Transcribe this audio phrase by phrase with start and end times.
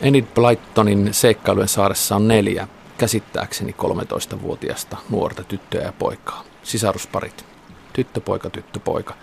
[0.00, 2.68] Enid Blytonin seikkailujen saaressa on neljä,
[2.98, 6.44] käsittääkseni 13-vuotiasta nuorta tyttöä ja poikaa.
[6.62, 7.44] Sisarusparit.
[7.92, 9.14] Tyttöpoika, tyttöpoika.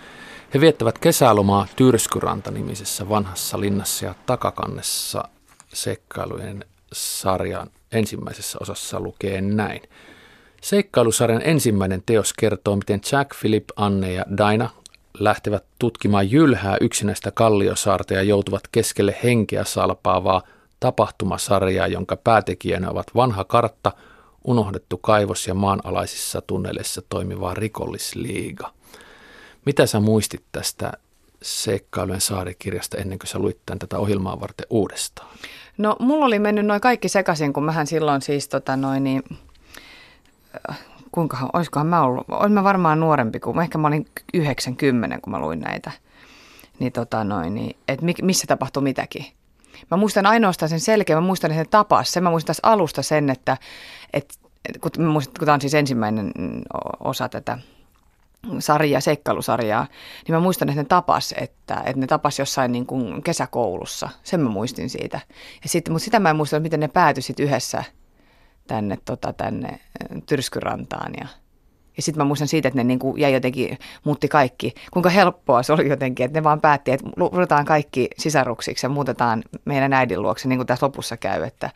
[0.54, 5.24] He viettävät kesälomaa Tyrskyranta-nimisessä vanhassa linnassa ja takakannessa
[5.68, 9.82] seikkailujen sarjan ensimmäisessä osassa lukee näin.
[10.62, 14.70] Seikkailusarjan ensimmäinen teos kertoo, miten Jack, Philip, Anne ja Daina
[15.18, 20.42] lähtevät tutkimaan jylhää yksinäistä kalliosaarta ja joutuvat keskelle henkeä salpaavaa
[20.80, 23.92] tapahtumasarjaa, jonka päätekijänä ovat vanha kartta,
[24.44, 28.72] unohdettu kaivos ja maanalaisissa tunneleissa toimiva rikollisliiga.
[29.64, 30.92] Mitä sä muistit tästä
[31.42, 35.28] seikkailujen saarikirjasta ennen kuin sä luit tämän tätä ohjelmaa varten uudestaan?
[35.78, 39.22] No mulla oli mennyt noin kaikki sekaisin, kun mähän silloin siis tota noin niin,
[40.70, 40.78] äh,
[41.12, 45.38] kuinkahan, olisikohan mä ollut, olin mä varmaan nuorempi kuin, ehkä mä olin 90, kun mä
[45.38, 45.90] luin näitä.
[46.78, 49.26] Niin tota noin, niin, että missä tapahtui mitäkin.
[49.90, 53.30] Mä muistan ainoastaan sen selkeä, mä muistan sen tapas, sen mä muistan tässä alusta sen,
[53.30, 53.56] että,
[54.12, 54.34] että
[54.80, 54.90] kun,
[55.38, 56.32] kun tämä on siis ensimmäinen
[57.00, 57.58] osa tätä
[58.58, 59.86] sarjaa, seikkailusarjaa,
[60.26, 64.08] niin mä muistan, että ne tapas, että, että ne tapas jossain niin kuin kesäkoulussa.
[64.22, 65.20] Sen mä muistin siitä.
[65.62, 67.84] Ja sitten, mutta sitä mä en muista, miten ne päätyi yhdessä
[68.66, 69.80] tänne, tota, tänne
[70.26, 71.26] Tyrskyrantaan ja
[71.98, 74.74] ja sitten mä muistan siitä, että ne niin kuin jäi jotenkin, muutti kaikki.
[74.90, 79.44] Kuinka helppoa se oli jotenkin, että ne vaan päätti, että ruvetaan kaikki sisaruksiksi ja muutetaan
[79.64, 81.70] meidän äidin luokse, niin kuin tässä lopussa käy, että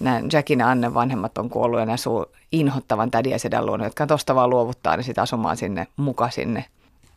[0.00, 3.84] nämä Jackin ja Anne vanhemmat on kuollut ja ne asuu inhottavan tädin ja sedän luona,
[3.84, 6.64] jotka tuosta vaan luovuttaa ne sitten asumaan sinne muka sinne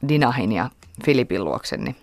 [0.07, 0.69] Dinahin ja
[1.06, 1.78] Filipin luokse.
[1.78, 1.96] Niin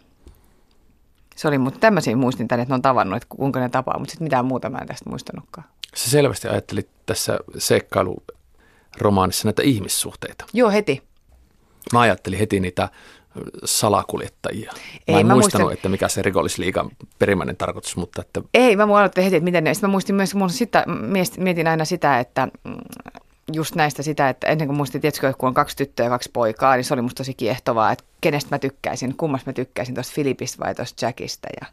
[1.37, 4.11] se oli, mutta tämmöisiä muistin tänne, että ne on tavannut, että kuinka ne tapaa, mutta
[4.11, 5.67] sitten mitään muuta mä en tästä muistanutkaan.
[5.95, 7.39] Se selvästi ajattelit tässä
[8.97, 10.45] seikkailuromaanissa näitä ihmissuhteita.
[10.53, 11.03] Joo, heti.
[11.93, 12.89] Mä ajattelin heti niitä
[13.65, 14.73] salakuljettajia.
[15.09, 15.79] Ei, mä en mä muistanut, muistan...
[15.79, 18.43] että mikä se rikollisliigan perimmäinen tarkoitus, mutta että...
[18.55, 19.75] Ei, mä aloittelin heti, että miten ne...
[19.75, 20.85] Sitten mä muistin myös, mun sitä,
[21.39, 22.77] mietin aina sitä, että mm,
[23.53, 26.77] just näistä sitä, että ennen kuin muistin, tiedätkö, kun on kaksi tyttöä ja kaksi poikaa,
[26.77, 30.65] niin se oli musta tosi kiehtovaa, että kenestä mä tykkäisin, kummasta mä tykkäisin, tuosta Filipistä
[30.65, 31.67] vai tuosta Jackista ja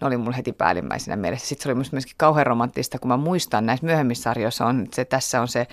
[0.00, 1.46] ne oli mulle heti päällimmäisenä mielessä.
[1.46, 5.40] Sitten se oli myöskin kauhean romanttista, kun mä muistan näissä myöhemmissä sarjoissa on, se, tässä
[5.40, 5.66] on se,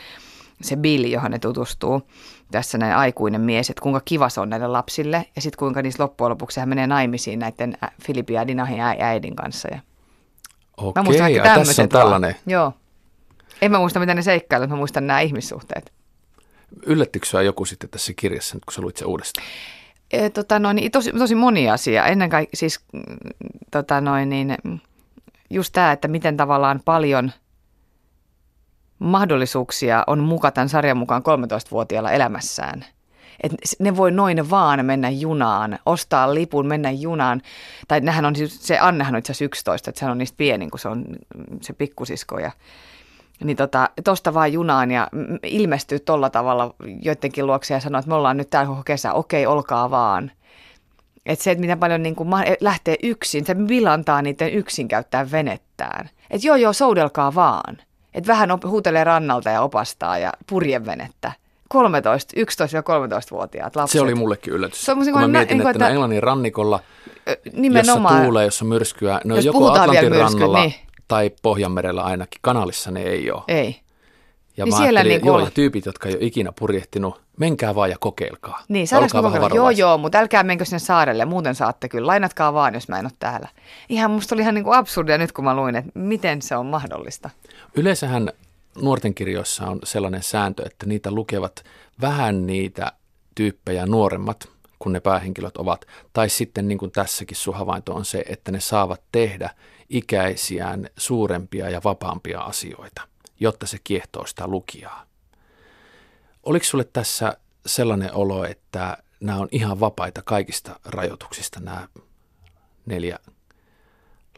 [0.62, 2.01] se Bill, johon ne tutustuu
[2.51, 6.03] tässä näin aikuinen mies, että kuinka kiva se on näille lapsille ja sitten kuinka niissä
[6.03, 9.68] loppujen lopuksi hän menee naimisiin näiden Filipin ja Dinahin äidin kanssa.
[9.72, 9.79] Ja
[10.78, 12.31] Okei, muistan, ja tässä on tällainen.
[12.34, 12.44] Vaan.
[12.45, 12.73] Joo.
[13.62, 15.94] En mä muista, mitä ne seikkailut, mä muistan nämä ihmissuhteet.
[16.85, 19.47] Yllättikö joku sitten tässä kirjassa, kun sä luit sen uudestaan?
[20.12, 22.06] E, tota noin, niin tosi, tosi moni asia.
[22.06, 23.01] Ennen kaikkea siis mm,
[23.72, 24.57] tota noin, niin,
[25.50, 27.31] just tämä, että miten tavallaan paljon–
[28.99, 32.85] mahdollisuuksia on muka tämän sarjan mukaan 13-vuotiaalla elämässään.
[33.43, 37.41] Et ne voi noin vaan mennä junaan, ostaa lipun, mennä junaan.
[37.87, 40.71] Tai nehän on, siis, se Annehan on itse asiassa 11, että se on niistä pienin,
[40.71, 41.05] kun se on
[41.61, 42.39] se pikkusisko.
[42.39, 42.51] Ja,
[43.43, 43.89] niin tota,
[44.33, 45.07] vaan junaan ja
[45.43, 49.45] ilmestyy tolla tavalla joidenkin luokse ja sanoo, että me ollaan nyt täällä koko kesä, okei,
[49.45, 50.31] olkaa vaan.
[51.25, 52.29] Että se, että miten paljon niin kuin
[52.59, 56.09] lähtee yksin, se vilantaa niiden yksin käyttää venettään.
[56.29, 57.77] Että joo, joo, soudelkaa vaan.
[58.13, 61.31] Että vähän op- huutelee rannalta ja opastaa ja purjevenettä.
[61.69, 63.94] 13, 11-13-vuotiaat lapset.
[63.94, 64.85] Se oli mullekin yllätys.
[64.85, 66.79] Se on, kun mä mietin, että, että Englannin rannikolla,
[67.53, 70.73] nimenomaan, jossa tuulee, jossa myrskyä, no joko Atlantin rannalla niin.
[71.07, 73.41] tai Pohjanmerellä ainakin, kanalissa ne ei ole.
[73.47, 73.79] Ei.
[74.57, 77.90] Ja niin mä siellä niin joo, ja tyypit, jotka ei ole ikinä purjehtinut, menkää vaan
[77.90, 78.63] ja kokeilkaa.
[78.68, 79.50] Niin, olkaa kokeilla.
[79.56, 82.07] Joo, joo, mutta älkää menkö sinne saarelle, muuten saatte kyllä.
[82.07, 83.47] Lainatkaa vaan, jos mä en ole täällä.
[83.90, 86.65] Ihan musta oli ihan niin kuin absurdia nyt, kun mä luin, että miten se on
[86.65, 87.30] mahdollista.
[87.75, 88.31] Yleensähän
[88.81, 91.63] nuorten kirjoissa on sellainen sääntö, että niitä lukevat
[92.01, 92.92] vähän niitä
[93.36, 94.50] tyyppejä nuoremmat,
[94.80, 95.86] kun ne päähenkilöt ovat.
[96.13, 99.50] Tai sitten niin kuin tässäkin sun havainto on se, että ne saavat tehdä
[99.89, 103.01] ikäisiään suurempia ja vapaampia asioita–
[103.39, 105.06] jotta se kiehtoo sitä lukijaa.
[106.44, 111.88] Oliko sulle tässä sellainen olo, että nämä on ihan vapaita kaikista rajoituksista, nämä
[112.86, 113.19] neljä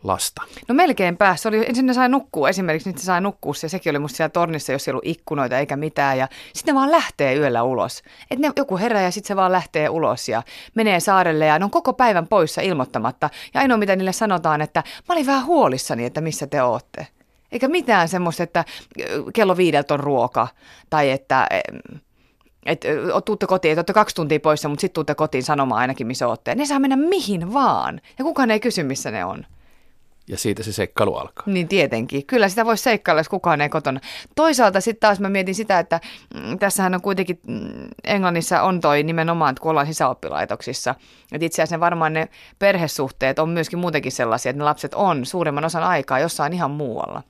[0.04, 0.42] lasta?
[0.68, 1.50] No melkein päässä.
[1.50, 4.72] Oli, ensin ne sai nukkua esimerkiksi, niitä sai nukkua ja sekin oli musta siellä tornissa,
[4.72, 6.18] jos ei ollut ikkunoita eikä mitään.
[6.18, 8.04] Ja sitten vaan lähtee yöllä ulos.
[8.31, 10.44] Että ne joku herää ja sitten se vaan lähtee ulos ja
[10.75, 13.30] menee saarelle ja ne on koko päivän poissa ilmoittamatta.
[13.54, 17.07] Ja ainoa mitä niille sanotaan, että mä olin vähän huolissani, että missä te ootte.
[17.51, 18.66] Eikä mitään semmoista, että
[19.34, 20.48] kello viideltä on ruoka
[20.90, 21.48] tai että
[22.66, 22.88] että
[23.25, 26.56] tuutte kotiin, että olette kaksi tuntia poissa, mutta sitten tuutte kotiin sanomaan ainakin, missä olette.
[26.56, 28.01] Ne saa mennä mihin vaan.
[28.19, 29.46] Ja kukaan ei kysy, missä ne on.
[30.28, 31.44] ja siitä se seikkailu alkaa.
[31.46, 32.25] Niin tietenkin.
[32.25, 34.00] Kyllä sitä voisi seikkailla, jos kukaan ei kotona.
[34.36, 36.00] Toisaalta sitten taas mä mietin sitä, että
[36.36, 40.96] mm, tässähän on kuitenkin, mm, Englannissa on toi nimenomaan, että kun ollaan sisäoppilaitoksissa,
[41.31, 42.28] että itse asiassa ne varmaan ne
[42.60, 47.24] perhesuhteet on myöskin muutenkin sellaisia, että ne lapset on suurimman osan aikaa jossain ihan muualla.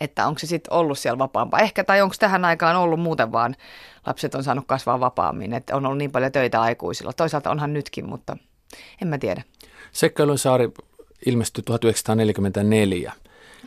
[0.00, 1.60] Että onko se sitten ollut siellä vapaampaa.
[1.60, 3.56] Ehkä, tai onko tähän aikaan ollut muuten vaan,
[4.06, 7.12] lapset on saanut kasvaa vapaammin, että on ollut niin paljon töitä aikuisilla.
[7.12, 8.36] Toisaalta onhan nytkin, mutta
[9.02, 9.42] en mä tiedä.
[9.92, 10.70] Seikkailun saari
[11.26, 13.12] ilmestyi 1944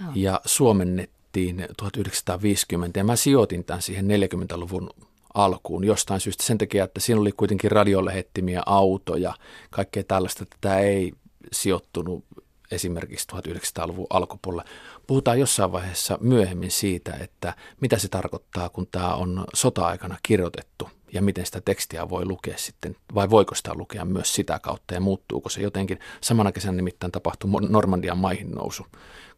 [0.08, 0.16] oh.
[0.16, 4.90] ja suomennettiin 1950 ja mä sijoitin tämän siihen 40-luvun
[5.34, 9.34] alkuun jostain syystä sen takia, että siinä oli kuitenkin radiolehettimiä autoja,
[9.70, 11.14] kaikkea tällaista, että tämä ei
[11.52, 12.26] sijoittunut
[12.72, 14.66] esimerkiksi 1900-luvun alkupuolella.
[15.08, 21.22] Puhutaan jossain vaiheessa myöhemmin siitä, että mitä se tarkoittaa, kun tämä on sota-aikana kirjoitettu ja
[21.22, 25.50] miten sitä tekstiä voi lukea sitten, vai voiko sitä lukea myös sitä kautta ja muuttuuko
[25.50, 26.00] se jotenkin.
[26.22, 28.86] Samana kesänä nimittäin tapahtui Normandian maihin nousu,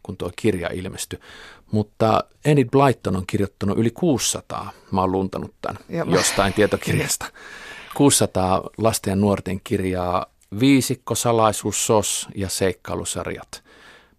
[0.03, 1.19] kun tuo kirja ilmestyi.
[1.71, 5.77] Mutta Enid Blyton on kirjoittanut yli 600, mä oon luntanut tämän
[6.09, 7.25] jostain tietokirjasta,
[7.97, 10.25] 600 lasten ja nuorten kirjaa,
[10.59, 13.63] viisikko, salaisuus, sos ja seikkailusarjat–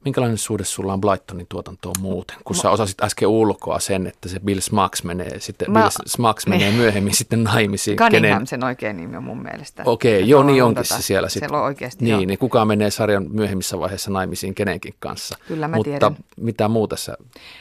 [0.05, 2.37] Minkälainen suhde sulla on Blytonin tuotantoon muuten?
[2.44, 5.90] Kun mä, sä osasit äsken ulkoa sen, että se Bill Smax menee, sitten mä, Bill
[6.06, 7.96] Smax menee myöhemmin sitten naimisiin.
[7.96, 8.46] Cunningham kenen...
[8.46, 9.82] sen oikein nimi on mun mielestä.
[9.87, 11.49] Okei, okay, joo niin onkin se siellä sitten.
[11.49, 12.25] Siellä on oikeasti, Niin, joo.
[12.25, 15.38] niin kuka menee sarjan myöhemmissä vaiheissa naimisiin kenenkin kanssa.
[15.49, 16.17] Kyllä mä Mutta tiedän.
[16.37, 17.17] mitä muuta sä?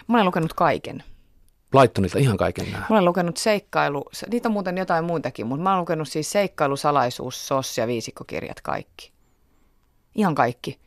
[0.08, 1.04] Mä olen lukenut kaiken.
[1.72, 2.86] Blytonilta ihan kaiken nämä.
[2.90, 6.78] Mä olen lukenut seikkailu, niitä on muuten jotain muitakin, mutta mä olen lukenut siis seikkailu,
[6.78, 9.12] salaisuus, sos ja viisikkokirjat kaikki.
[10.16, 10.80] Ihan kaikki.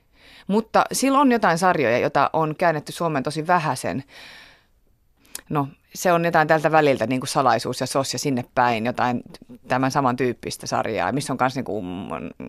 [0.46, 4.04] Mutta sillä on jotain sarjoja, joita on käännetty Suomeen tosi vähäsen.
[5.48, 9.22] No, se on jotain tältä väliltä, niin kuin salaisuus ja sos ja sinne päin, jotain
[9.69, 11.86] tämän saman tyyppistä sarjaa, missä on myös niin kuin,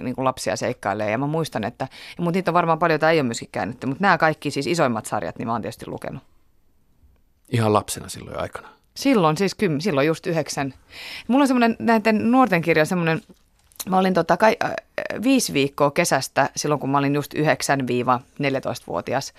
[0.02, 1.12] niin kuin lapsia seikkailee.
[1.12, 1.88] Ja mä muistan, että,
[2.18, 5.06] mutta niitä on varmaan paljon, joita ei ole myöskin käännetty, mutta nämä kaikki siis isoimmat
[5.06, 6.24] sarjat, niin mä oon tietysti lukenut.
[7.50, 8.70] Ihan lapsena silloin aikana?
[8.96, 10.74] Silloin siis kym, silloin just yhdeksän.
[11.28, 13.22] Mulla on semmoinen näiden nuorten kirja semmoinen
[13.90, 14.74] Mä olin tota, kai, äh,
[15.24, 19.34] viisi viikkoa kesästä, silloin kun mä olin just 9-14-vuotias,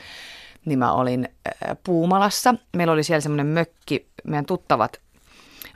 [0.65, 2.55] niin mä olin äh, Puumalassa.
[2.77, 5.01] Meillä oli siellä semmoinen mökki, meidän tuttavat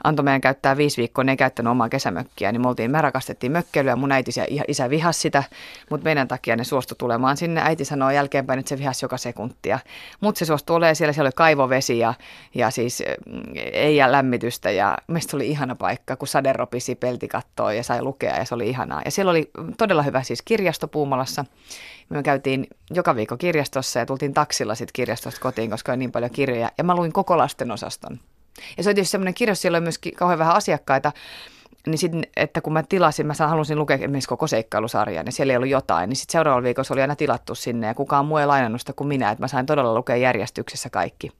[0.03, 3.51] antoi meidän käyttää viisi viikkoa, ne ei käyttänyt omaa kesämökkiä, niin me, oltiin, me rakastettiin
[3.51, 5.43] mökkeilyä, mun äiti ja isä vihas sitä,
[5.89, 7.61] mutta meidän takia ne suostu tulemaan sinne.
[7.63, 9.79] Äiti sanoi jälkeenpäin, että se vihas joka sekuntia,
[10.21, 12.13] mutta se suostui olemaan siellä, siellä oli kaivovesi ja,
[12.55, 17.77] ja siis mm, ei ja lämmitystä ja meistä oli ihana paikka, kun sade ropisi peltikattoon
[17.77, 19.01] ja sai lukea ja se oli ihanaa.
[19.05, 21.45] Ja siellä oli todella hyvä siis kirjasto Puumalassa.
[22.09, 26.31] Me käytiin joka viikko kirjastossa ja tultiin taksilla sitten kirjastosta kotiin, koska oli niin paljon
[26.31, 26.71] kirjoja.
[26.77, 28.19] Ja mä luin koko lasten osaston.
[28.77, 31.11] Ja se oli tietysti semmoinen kirja, siellä oli myöskin kauhean vähän asiakkaita,
[31.87, 35.57] niin sitten, että kun mä tilasin, mä halusin lukea esimerkiksi koko seikkailusarjan ja siellä ei
[35.57, 38.45] ollut jotain, niin sitten seuraavalla viikolla se oli aina tilattu sinne ja kukaan muu ei
[38.45, 41.31] lainannut sitä kuin minä, että mä sain todella lukea järjestyksessä kaikki.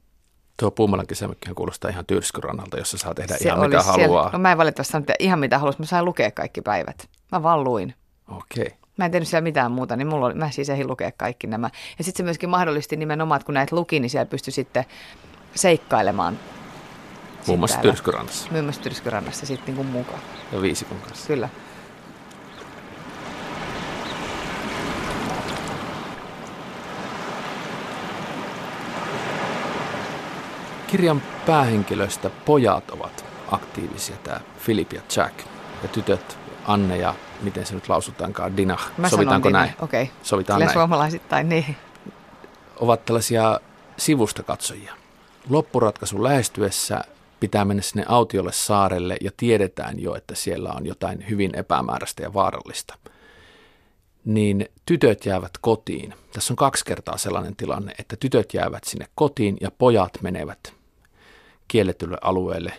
[0.60, 4.30] Tuo Puumalan kesämökkihän kuulostaa ihan tyrskyrannalta, jossa saa tehdä se ihan mitä siellä, haluaa.
[4.34, 7.10] No mä en valitettavasti sanonut, että ihan mitä haluaisin, mä sain lukea kaikki päivät.
[7.32, 7.94] Mä vaan luin.
[8.28, 8.64] Okei.
[8.64, 8.78] Okay.
[8.98, 11.70] Mä en tehnyt siellä mitään muuta, niin mulla oli, mä siis ehdin lukea kaikki nämä.
[11.98, 14.86] Ja sitten se myöskin mahdollisti nimenomaan, että kun näitä luki, niin siellä pystyi sitten
[15.56, 16.40] seikkailemaan
[17.48, 18.52] Muun muassa Tyrskyrannassa.
[18.52, 20.20] Muun muassa Tyrskyrannassa sitten niin mukaan.
[20.52, 21.28] Ja viisikon kanssa.
[21.28, 21.50] Kyllä.
[30.88, 35.40] Kirjan päähenkilöistä pojat ovat aktiivisia, tämä Philip ja Jack.
[35.84, 38.78] Ja tytöt Anne ja miten se nyt lausutaankaan, Dina.
[38.98, 39.60] Mä Sovitaanko Dina.
[39.60, 39.74] näin?
[39.82, 40.04] Okei.
[40.04, 40.16] Okay.
[40.24, 40.74] Sovitaan Kyllä näin.
[40.74, 41.78] suomalaisittain, niin.
[42.80, 43.60] Ovat tällaisia
[43.98, 44.94] sivusta katsojia.
[45.50, 47.02] Loppuratkaisun lähestyessä
[47.42, 52.34] pitää mennä sinne autiolle saarelle ja tiedetään jo, että siellä on jotain hyvin epämääräistä ja
[52.34, 52.98] vaarallista.
[54.26, 56.14] Niin tytöt jäävät kotiin.
[56.34, 60.74] Tässä on kaksi kertaa sellainen tilanne, että tytöt jäävät sinne kotiin ja pojat menevät
[61.68, 62.74] kielletylle alueelle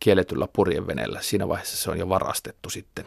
[0.00, 1.22] kielletyllä purjeveneellä.
[1.22, 3.04] Siinä vaiheessa se on jo varastettu sitten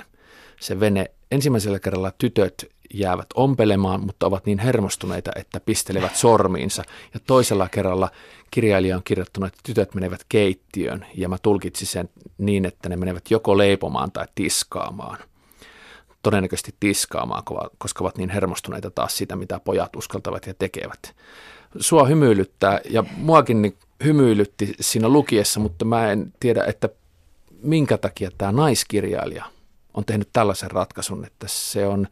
[0.60, 1.12] se vene.
[1.32, 6.84] Ensimmäisellä kerralla tytöt jäävät ompelemaan, mutta ovat niin hermostuneita, että pistelevät sormiinsa.
[7.14, 8.10] Ja toisella kerralla
[8.52, 13.32] kirjailija on kirjoittanut, että tytöt menevät keittiöön, ja mä tulkitsin sen niin, että ne menevät
[13.32, 15.18] joko leipomaan tai tiskaamaan.
[16.24, 17.44] Todennäköisesti tiskaamaan,
[17.78, 21.16] koska ovat niin hermostuneita taas sitä, mitä pojat uskaltavat ja tekevät.
[21.80, 26.90] Sua hymyilyttää, ja muakin niin hymyilytti siinä lukiessa, mutta mä en tiedä, että
[27.64, 29.46] minkä takia tämä naiskirjailija
[29.94, 32.08] on tehnyt tällaisen ratkaisun, että se on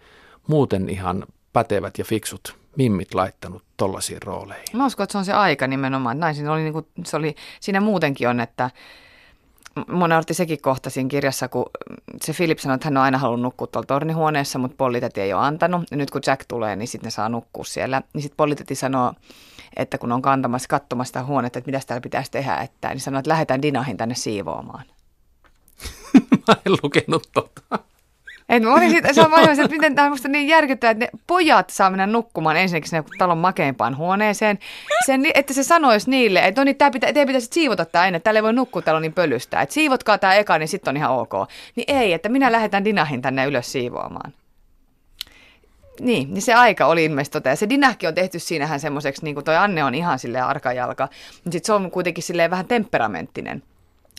[0.49, 4.65] muuten ihan pätevät ja fiksut mimmit laittanut tollaisiin rooleihin.
[4.73, 6.19] Mä uskon, että se on se aika nimenomaan.
[6.19, 8.69] Näin siinä oli, niin kuin, se oli, siinä muutenkin on, että
[9.87, 11.65] Mua nauratti sekin kohta siinä kirjassa, kun
[12.21, 15.41] se Philip sanoi, että hän on aina halunnut nukkua tuolla tornihuoneessa, mutta Politetti ei ole
[15.41, 15.83] antanut.
[15.91, 18.01] Ja nyt kun Jack tulee, niin sitten ne saa nukkua siellä.
[18.13, 19.13] Niin sitten Politetti sanoo,
[19.75, 23.19] että kun on kantamassa, katsomassa sitä huonetta, että mitä täällä pitäisi tehdä, että, niin sanoo,
[23.19, 24.85] että lähdetään Dinahin tänne siivoamaan.
[26.47, 27.79] Mä en lukenut tota.
[28.49, 31.69] Et mä olin on vaiheessa, että miten tämä on musta niin järkyttävää, että ne pojat
[31.69, 34.59] saa mennä nukkumaan ensinnäkin sinne talon makeimpaan huoneeseen.
[35.05, 38.21] Sen, että se sanoisi niille, että no niin, tää pitä, teidän pitäisi siivota tämä ennen,
[38.21, 39.61] täällä ei voi nukkua, täällä niin pölystä.
[39.61, 41.33] Että siivotkaa tämä eka, niin sitten on ihan ok.
[41.75, 44.33] Niin ei, että minä lähetän Dinahin tänne ylös siivoamaan.
[45.99, 47.49] Niin, niin se aika oli ilmeisesti tota.
[47.49, 51.03] Ja se Dinahki on tehty siinähän semmoiseksi, niin kuin toi Anne on ihan sille arkajalka.
[51.03, 53.63] Mutta sitten se on kuitenkin silleen vähän temperamenttinen.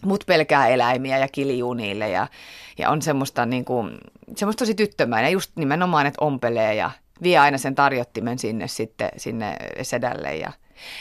[0.04, 2.26] Mut pelkää eläimiä ja kiljuu niille ja,
[2.78, 3.99] ja on semmoista, niin kuin,
[4.37, 5.33] semmoista tosi tyttömäinen.
[5.33, 6.90] Just nimenomaan, että ompelee ja
[7.23, 10.52] vie aina sen tarjottimen sinne sitten sinne sedälle ja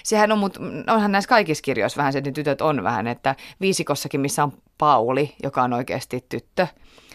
[0.04, 4.22] Sehän on, mutta onhan näissä kaikissa kirjoissa vähän se, että tytöt on vähän, että viisikossakin,
[4.22, 6.68] missä on Pauli, joka on oikeasti tyttö,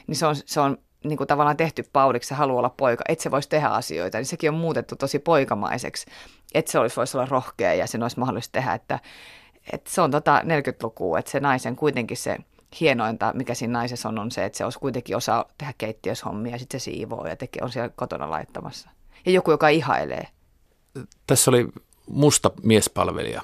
[0.07, 3.23] niin se on, se on niin kuin tavallaan tehty Pauliksi, se haluaa olla poika, että
[3.23, 6.07] se voisi tehdä asioita, niin sekin on muutettu tosi poikamaiseksi,
[6.55, 8.99] että se olisi, voisi olla rohkea ja sen olisi mahdollista tehdä, että,
[9.73, 12.39] että se on tota 40-lukua, että se naisen kuitenkin se
[12.81, 16.59] hienointa, mikä siinä naisessa on, on se, että se olisi kuitenkin osaa tehdä keittiöshommia ja
[16.59, 18.91] sitten se siivoo ja tekee, on siellä kotona laittamassa.
[19.27, 20.29] Ja joku, joka ihailee.
[21.27, 21.69] Tässä oli
[22.07, 23.43] musta miespalvelija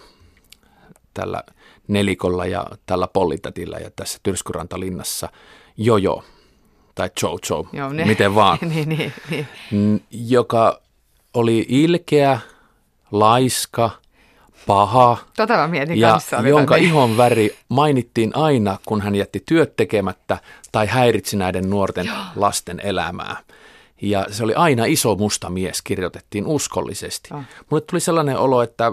[1.14, 1.42] tällä
[1.88, 5.28] nelikolla ja tällä pollitatilla ja tässä Tyrskyrantalinassa
[5.76, 6.24] Jojo
[6.94, 10.04] tai Jojo, Joo, ne, miten vaan, niin, niin, niin.
[10.10, 10.80] joka
[11.34, 12.40] oli ilkeä,
[13.10, 13.90] laiska,
[14.66, 16.86] paha tota mä mietin ja kanssa, jonka niin.
[16.86, 20.38] ihon väri mainittiin aina, kun hän jätti työt tekemättä
[20.72, 22.16] tai häiritsi näiden nuorten Joo.
[22.36, 23.36] lasten elämää.
[24.02, 27.28] Ja se oli aina iso musta mies, kirjoitettiin uskollisesti.
[27.34, 27.42] Oh.
[27.70, 28.92] Mulle tuli sellainen olo, että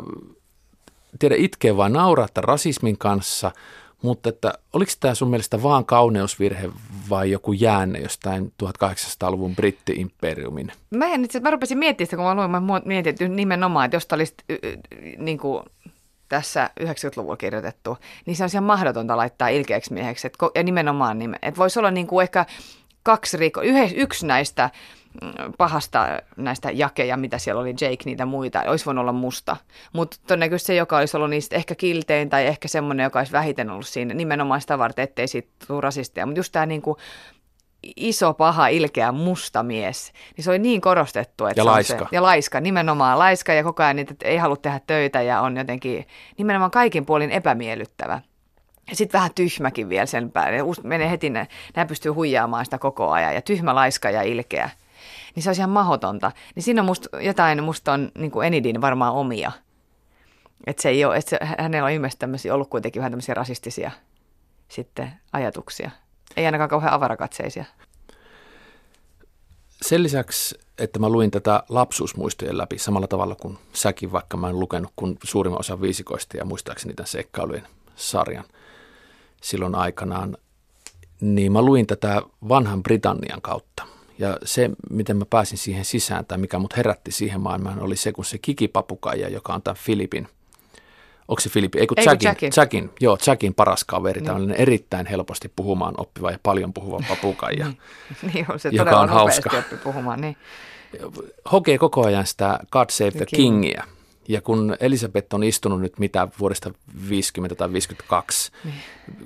[1.19, 3.51] tiedä itkee vai nauraa rasismin kanssa,
[4.01, 6.69] mutta että oliko tämä sun mielestä vaan kauneusvirhe
[7.09, 10.71] vai joku jäänne jostain 1800-luvun britti-imperiumin?
[10.89, 13.95] Mä, en, itse, mä rupesin miettimään sitä, kun mä luin, mä mietin että nimenomaan, että
[13.95, 14.35] jos olisi
[15.17, 15.63] niin kuin
[16.29, 20.27] tässä 90-luvulla kirjoitettu, niin se on ihan mahdotonta laittaa ilkeäksi mieheksi.
[20.27, 22.45] Et, ja nimenomaan, että voisi olla niin kuin ehkä
[23.03, 23.61] kaksi riko,
[23.95, 24.69] yksi näistä
[25.57, 26.07] pahasta
[26.38, 29.57] näistä jakeja, mitä siellä oli, Jake, niitä muita, olisi voinut olla musta.
[29.93, 33.69] Mutta todennäköisesti se, joka olisi ollut niistä ehkä kiltein tai ehkä semmoinen, joka olisi vähiten
[33.69, 36.25] ollut siinä nimenomaan sitä varten, ettei siitä tule rasistia.
[36.25, 36.97] Mutta just tämä niinku
[37.95, 41.45] iso, paha, ilkeä, musta mies, niin se oli niin korostettu.
[41.45, 42.00] Että ja se laiska.
[42.00, 45.57] Se, ja laiska, nimenomaan laiska ja koko ajan niitä ei halua tehdä töitä ja on
[45.57, 46.07] jotenkin
[46.38, 48.21] nimenomaan kaikin puolin epämiellyttävä.
[48.89, 50.57] Ja sitten vähän tyhmäkin vielä sen päälle.
[50.83, 51.47] Menee heti, nämä
[51.88, 53.36] pystyy huijaamaan sitä koko ajan.
[53.36, 54.69] Ja tyhmä, laiska ja ilkeä.
[55.38, 56.32] Niin se olisi ihan mahdotonta.
[56.56, 59.51] Niin siinä on musta jotain, musta on niin kuin Enidin varmaan omia.
[60.67, 63.91] Että se ei ole, että se, hänellä on ilmeisesti ollut kuitenkin vähän tämmöisiä rasistisia
[64.67, 65.91] sitten ajatuksia.
[66.38, 67.65] Ei ainakaan kauhean avarakatseisia.
[69.82, 74.60] Sen lisäksi, että mä luin tätä lapsuusmuistojen läpi samalla tavalla kuin säkin, vaikka mä en
[74.60, 78.46] lukenut kuin suurimman osa viisikoista ja muistaakseni tämän seikkailujen sarjan–
[79.41, 80.38] silloin aikanaan,
[81.22, 83.84] niin mä luin tätä vanhan Britannian kautta.
[84.19, 88.12] Ja se, miten mä pääsin siihen sisään tai mikä mut herätti siihen maailmaan, oli se,
[88.12, 90.27] kun se kikipapukaija, joka on tämän Filipin,
[91.27, 92.51] onko se Filipin, ei kun Jackin, Jackin.
[92.57, 94.25] Jackin, joo, Jackin paras kaveri, niin.
[94.25, 97.67] tämmöinen erittäin helposti puhumaan oppiva ja paljon puhuva papukaija,
[98.33, 98.45] niin.
[98.50, 99.63] on se joka on hauska.
[99.83, 100.38] puhumaan, niin.
[101.51, 103.83] Hokee koko ajan sitä God Save the Kingia.
[104.27, 106.72] Ja kun Elisabeth on istunut nyt mitä vuodesta
[107.10, 108.75] 50 tai 52, niin.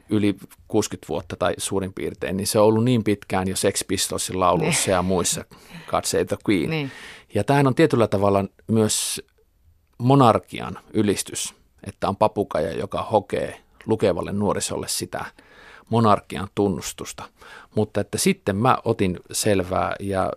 [0.10, 0.36] yli
[0.68, 4.88] 60 vuotta tai suurin piirtein, niin se on ollut niin pitkään jo Sex Pistolsin lauluissa
[4.88, 4.94] niin.
[4.94, 5.46] ja muissa
[5.88, 6.70] God Save the Queen.
[6.70, 6.92] Niin.
[7.34, 9.22] Ja tämähän on tietyllä tavalla myös
[9.98, 15.26] monarkian ylistys, että on papukaja, joka hokee lukevalle nuorisolle sitä
[15.90, 17.24] monarkian tunnustusta.
[17.76, 20.32] Mutta että sitten mä otin selvää ja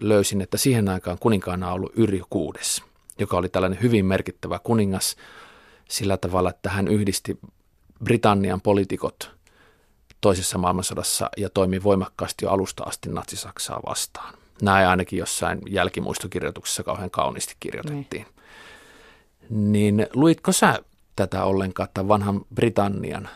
[0.00, 2.82] löysin, että siihen aikaan kuninkaana on ollut Yrjö kuudes
[3.20, 5.16] joka oli tällainen hyvin merkittävä kuningas
[5.88, 7.38] sillä tavalla, että hän yhdisti
[8.04, 9.30] Britannian poliitikot
[10.20, 14.34] toisessa maailmansodassa ja toimi voimakkaasti jo alusta asti Natsi-Saksaa vastaan.
[14.62, 18.26] Näin ainakin jossain jälkimuistokirjoituksessa kauhean kauniisti kirjoitettiin.
[19.50, 20.78] Niin, niin luitko sä
[21.16, 23.28] tätä ollenkaan, tämän vanhan Britannian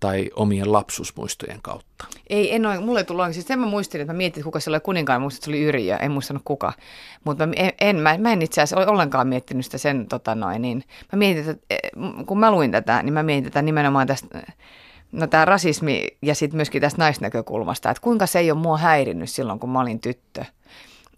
[0.00, 2.04] tai omien lapsuusmuistojen kautta?
[2.30, 4.70] Ei, en ole, mulle ei tullut siis sen mä muistin, että mä mietin, kuka se
[4.70, 6.72] oli kuninkaan, muistin, että se oli Yrjö, en muistanut kuka.
[7.24, 10.62] Mutta en, en, mä, mä en itse asiassa ole ollenkaan miettinyt sitä sen, tota noin,
[10.62, 11.78] niin mä mietin, että e,
[12.26, 14.42] kun mä luin tätä, niin mä mietin tätä nimenomaan tästä,
[15.12, 19.30] no tämä rasismi ja sitten myöskin tästä naisnäkökulmasta, että kuinka se ei ole mua häirinnyt
[19.30, 20.44] silloin, kun mä olin tyttö.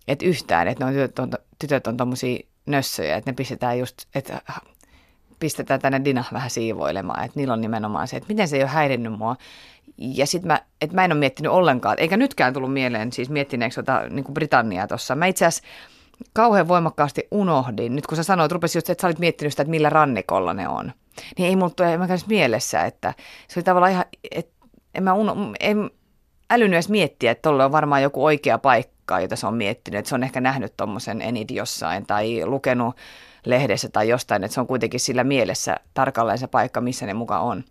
[0.09, 4.43] Että yhtään, että ne on, tytöt on, tommosia nössöjä, että ne pistetään just, että
[5.41, 7.25] pistetään tänne Dina vähän siivoilemaan.
[7.25, 9.37] Että niillä on nimenomaan se, että miten se ei ole häirinnyt mua.
[9.99, 13.81] Ja sitten mä, et mä en ole miettinyt ollenkaan, eikä nytkään tullut mieleen siis miettineeksi
[13.81, 15.15] tota, niin kuin Britanniaa tuossa.
[15.15, 15.69] Mä itse asiassa
[16.33, 19.71] kauhean voimakkaasti unohdin, nyt kun sä sanoit, rupesin just, että sä olit miettinyt sitä, että
[19.71, 20.93] millä rannikolla ne on.
[21.39, 23.15] Niin ei mulla tule mielessä, että
[23.49, 25.91] se oli tavallaan ihan, että en mä uno, en
[26.51, 29.99] älynyt edes miettiä, että tuolla on varmaan joku oikea paikka, jota se on miettinyt.
[29.99, 32.97] Että se on ehkä nähnyt tuommoisen enid jossain tai lukenut
[33.47, 37.43] lehdessä tai jostain, että se on kuitenkin sillä mielessä tarkalleen se paikka, missä ne mukaan
[37.43, 37.65] on.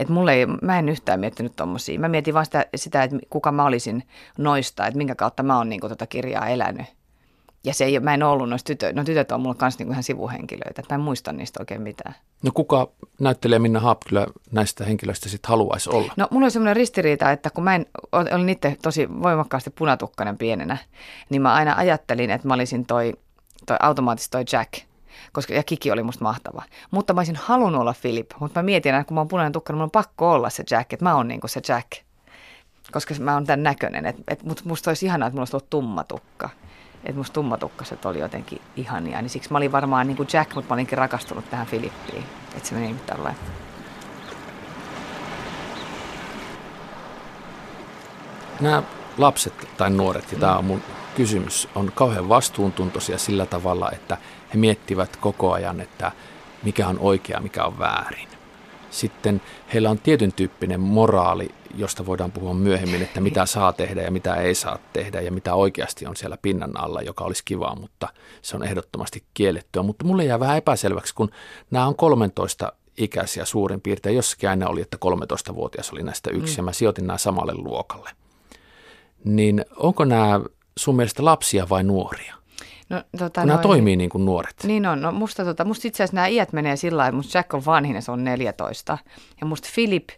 [0.00, 2.00] Että mulle ei, mä en yhtään miettinyt tommosia.
[2.00, 4.02] Mä mietin vaan sitä, sitä, että kuka mä olisin
[4.38, 6.86] noista, että minkä kautta mä oon niin tota kirjaa elänyt.
[7.64, 9.00] Ja se ei, mä en ollut noista tytöistä.
[9.00, 12.14] No tytöt on mulle kanssa niin ihan sivuhenkilöitä, että mä en muista niistä oikein mitään.
[12.42, 12.88] No kuka
[13.20, 16.12] näyttelee Minna Haapkylä näistä henkilöistä sitten haluaisi olla?
[16.16, 20.78] No mulla on semmoinen ristiriita, että kun mä en, olin itse tosi voimakkaasti punatukkainen pienenä,
[21.30, 23.12] niin mä aina ajattelin, että mä olisin toi,
[23.66, 24.72] toi automaattisesti toi Jack–
[25.32, 26.62] koska, ja Kiki oli musta mahtava.
[26.90, 29.72] Mutta mä olisin halunnut olla Philip, mutta mä mietin, että kun mä oon punainen tukka,
[29.72, 31.92] niin mulla on pakko olla se Jack, että mä oon niin kuin se Jack.
[32.92, 36.04] Koska mä oon tämän näköinen, että, että musta olisi ihanaa, että mulla olisi ollut tumma
[36.04, 36.50] tukka
[37.04, 39.22] että musta tummatukkaset oli jotenkin ihania.
[39.22, 42.24] Niin siksi mä olin varmaan niin kuin Jack, mutta mä olinkin rakastunut tähän Filippiin.
[42.56, 43.40] Että se meni nyt tällainen.
[48.60, 48.82] Nämä
[49.18, 50.82] lapset tai nuoret, ja tämä on mun
[51.16, 54.18] kysymys, on kauhean vastuuntuntoisia sillä tavalla, että
[54.54, 56.12] he miettivät koko ajan, että
[56.62, 58.28] mikä on oikea, mikä on väärin.
[58.90, 59.42] Sitten
[59.72, 64.34] heillä on tietyn tyyppinen moraali, josta voidaan puhua myöhemmin, että mitä saa tehdä ja mitä
[64.34, 68.08] ei saa tehdä ja mitä oikeasti on siellä pinnan alla, joka olisi kivaa, mutta
[68.42, 69.82] se on ehdottomasti kiellettyä.
[69.82, 71.30] Mutta mulle jää vähän epäselväksi, kun
[71.70, 74.16] nämä on 13 ikäisiä suurin piirtein.
[74.16, 76.56] Jossakin aina oli, että 13-vuotias oli näistä yksi mm.
[76.56, 78.10] ja mä sijoitin nämä samalle luokalle.
[79.24, 80.40] Niin onko nämä
[80.78, 82.34] sun mielestä lapsia vai nuoria?
[82.88, 84.56] No, tota, kun nämä toimii niin kuin nuoret.
[84.64, 85.00] Niin on.
[85.00, 87.64] No, musta, tota, musta itse asiassa nämä iät menee sillä lailla, että musta Jack on
[87.64, 88.98] vanhin se on 14.
[89.40, 90.08] Ja musta Philip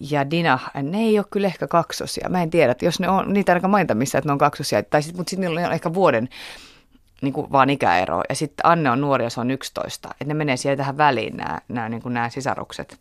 [0.00, 2.28] ja Dina, ne ei ole kyllä ehkä kaksosia.
[2.28, 4.82] Mä en tiedä, että jos ne on, niitä ainakaan mainita missä, että ne on kaksosia.
[4.82, 6.28] Tai sit, mutta sitten niillä on ehkä vuoden
[7.22, 8.22] niin kuin vaan ikäero.
[8.28, 10.08] Ja sitten Anne on nuori ja se on 11.
[10.10, 13.00] Että ne menee siellä tähän väliin nämä, nämä, niin kuin nämä sisarukset.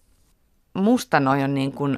[0.73, 1.97] Musta noi on niin kuin,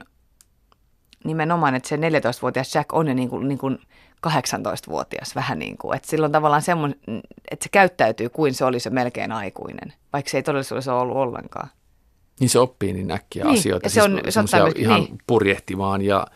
[1.24, 3.80] nimenomaan, että se 14-vuotias Jack on jo niin kuin, niin kuin
[4.28, 5.96] 18-vuotias vähän niin kuin.
[5.96, 7.00] Että silloin tavallaan semmoinen,
[7.52, 11.70] että se käyttäytyy kuin se olisi melkein aikuinen, vaikka se ei todellisuudessa ole ollut ollenkaan.
[12.40, 15.18] Niin se oppii niin äkkiä niin, asioita, se on, siis se on ihan niin.
[15.28, 16.28] purjehtimaan ja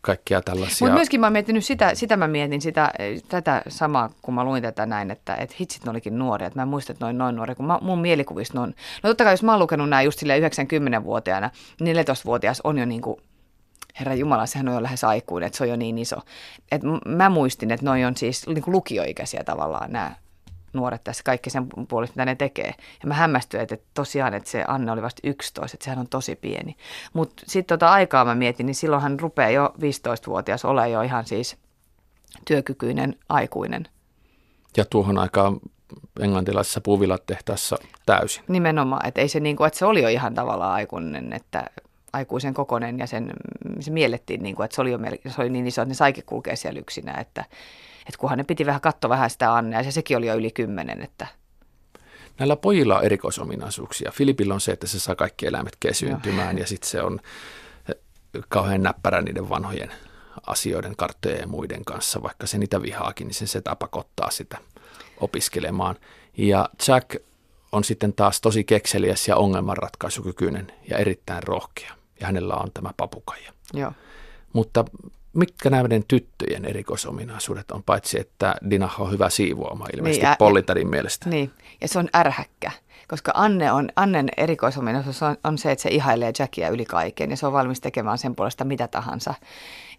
[0.00, 0.86] kaikkia tällaisia.
[0.86, 2.92] Mutta myöskin mä oon miettinyt sitä, sitä mä mietin sitä,
[3.28, 6.62] tätä samaa, kun mä luin tätä näin, että, että hitsit ne olikin nuoria, että mä
[6.62, 8.74] en muista, että noin noin nuoria, kun mä, mun mielikuvista on.
[9.02, 12.84] No totta kai, jos mä oon lukenut nämä just silleen 90-vuotiaana, niin 14-vuotias on jo
[12.84, 13.20] niin kuin
[14.00, 16.16] Herra Jumala, sehän on jo lähes aikuinen, että se on jo niin iso.
[16.72, 20.14] Et mä muistin, että noi on siis niin kuin lukioikäisiä tavallaan nämä
[20.72, 22.74] nuoret tässä, kaikki sen puolesta, mitä ne tekee.
[23.02, 26.36] Ja mä hämmästyin, että tosiaan, että se Anne oli vasta 11, että sehän on tosi
[26.36, 26.76] pieni.
[27.12, 31.26] Mutta sitten tota aikaa mä mietin, niin silloin hän rupeaa jo 15-vuotias olemaan jo ihan
[31.26, 31.56] siis
[32.44, 33.88] työkykyinen aikuinen.
[34.76, 35.60] Ja tuohon aikaan
[36.20, 37.76] englantilaisessa puuvilatehtaassa
[38.06, 38.44] täysin.
[38.48, 41.64] Nimenomaan, että ei se niin kuin, että se oli jo ihan tavallaan aikuinen, että
[42.14, 43.32] aikuisen kokonen ja sen,
[43.80, 44.98] se miellettiin, niin kuin, että se oli, jo,
[45.28, 47.44] se oli niin iso, että ne saikin kulkea siellä yksinä, että,
[47.98, 51.02] että kunhan ne piti vähän katsoa vähän sitä Annea, ja sekin oli jo yli kymmenen,
[51.02, 51.26] että
[52.38, 54.10] Näillä pojilla on erikoisominaisuuksia.
[54.14, 57.20] Filipillä on se, että se saa kaikki eläimet kesyntymään ja sitten se on
[58.48, 59.92] kauhean näppärä niiden vanhojen
[60.46, 62.22] asioiden, karttojen ja muiden kanssa.
[62.22, 64.58] Vaikka se niitä vihaakin, niin se sitä pakottaa sitä
[65.20, 65.96] opiskelemaan.
[66.36, 67.16] Ja Jack
[67.72, 71.94] on sitten taas tosi kekseliäs ja ongelmanratkaisukykyinen ja erittäin rohkea.
[72.20, 73.52] Ja hänellä on tämä papukaija.
[73.72, 73.92] Joo.
[74.52, 74.84] Mutta
[75.32, 81.28] mitkä näiden tyttöjen erikoisominaisuudet on, paitsi että Dinah on hyvä siivoama ilmeisesti niin, Pollitarin mielestä.
[81.30, 81.50] Niin,
[81.80, 82.70] ja se on ärhäkkä,
[83.08, 87.36] koska Anne on, Annen erikoisominaisuus on, on se, että se ihailee Jackia yli kaiken ja
[87.36, 89.34] se on valmis tekemään sen puolesta mitä tahansa.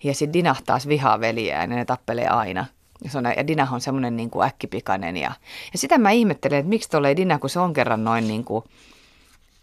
[0.03, 2.65] Ja sitten Dinah taas vihaa veljään ja ne tappelee aina.
[3.03, 5.17] Ja, se on, ja Dinah on semmoinen niin kuin äkkipikainen.
[5.17, 5.31] Ja,
[5.73, 8.63] ja sitä mä ihmettelen, että miksi tulee Dinah, kun se on kerran noin niin kuin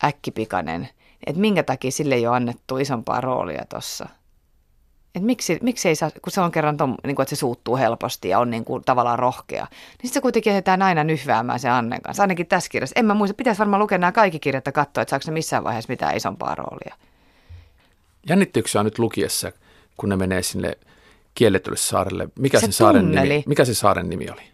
[0.05, 0.89] äkkipikainen.
[1.27, 4.09] Että minkä takia sille ei ole annettu isompaa roolia tuossa.
[5.15, 7.77] Että miksi, miksi ei saa, kun se on kerran, tom, niin kuin, että se suuttuu
[7.77, 11.69] helposti ja on niin kuin, tavallaan rohkea, niin sitten se kuitenkin jätetään aina nyhväämään se
[11.69, 13.01] Annen kanssa, ainakin tässä kirjassa.
[13.01, 15.65] En mä muista, pitäisi varmaan lukea nämä kaikki kirjat ja katsoa, että saako se missään
[15.65, 16.97] vaiheessa mitään isompaa roolia.
[18.29, 19.53] Jännittyykö nyt lukiessa,
[19.97, 20.79] kun ne menee sinne
[21.35, 22.29] kielletylle saarelle?
[22.39, 24.52] Mikä se, se saaren nimi, mikä se saaren nimi oli?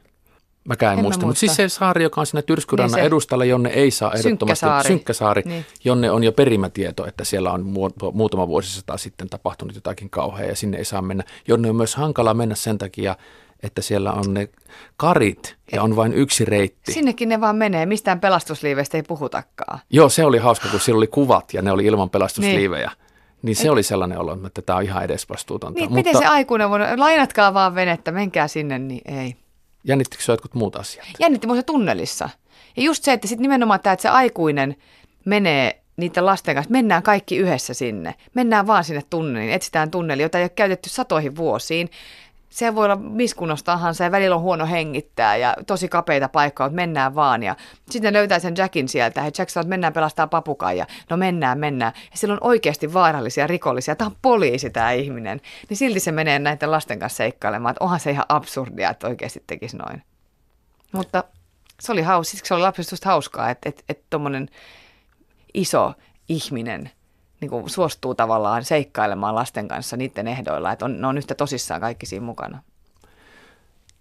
[0.68, 1.26] Mäkään en, en muista.
[1.26, 4.88] Mutta siis se saari, joka on siinä Tyrskyrannan niin edustalla, jonne ei saa ehdottomasti, Synkkäsaari,
[4.88, 5.66] Synkkäsaari niin.
[5.84, 7.66] jonne on jo perimätieto, että siellä on
[8.12, 11.24] muutama vuosisata sitten tapahtunut jotakin kauheaa ja sinne ei saa mennä.
[11.48, 13.16] Jonne on myös hankala mennä sen takia,
[13.62, 14.48] että siellä on ne
[14.96, 16.92] karit ja on vain yksi reitti.
[16.92, 19.78] Sinnekin ne vaan menee, mistään pelastusliiveistä ei puhutakaan.
[19.90, 22.88] Joo, se oli hauska, kun siellä oli kuvat ja ne oli ilman pelastusliivejä.
[22.88, 23.08] Niin.
[23.42, 23.70] Niin se Et...
[23.70, 25.80] oli sellainen olo, että tämä on ihan edesvastuutonta.
[25.80, 25.94] Niin, Mutta...
[25.94, 29.36] miten se aikuinen voi, lainatkaa vaan venettä, menkää sinne, niin ei.
[29.88, 31.06] Jännittikö se jotkut muut asiat?
[31.18, 32.30] Jännitti se tunnelissa.
[32.76, 34.76] Ja just se, että sitten nimenomaan tämä, että se aikuinen
[35.24, 38.14] menee niiden lasten kanssa, mennään kaikki yhdessä sinne.
[38.34, 41.90] Mennään vaan sinne tunneliin, etsitään tunneli, jota ei ole käytetty satoihin vuosiin
[42.50, 46.76] se voi olla miskunnosta tahansa ja välillä on huono hengittää ja tosi kapeita paikkoja, että
[46.76, 47.42] mennään vaan.
[47.42, 47.56] Ja
[47.90, 50.86] sitten löytää sen Jackin sieltä, hei Jack sanoo, että mennään pelastaa papukaija.
[51.10, 51.92] No mennään, mennään.
[52.10, 53.96] Ja sillä on oikeasti vaarallisia rikollisia.
[53.96, 55.40] Tämä on poliisi tämä ihminen.
[55.68, 59.44] Niin silti se menee näiden lasten kanssa seikkailemaan, että onhan se ihan absurdia, että oikeasti
[59.46, 60.02] tekisi noin.
[60.92, 61.24] Mutta
[61.80, 64.48] se oli, haus, se oli lapsesta hauskaa, että, että, että tuommoinen
[65.54, 65.92] iso
[66.28, 66.90] ihminen–
[67.40, 71.80] niin kuin suostuu tavallaan seikkailemaan lasten kanssa niiden ehdoilla, että on, ne on yhtä tosissaan
[71.80, 72.62] kaikki siinä mukana.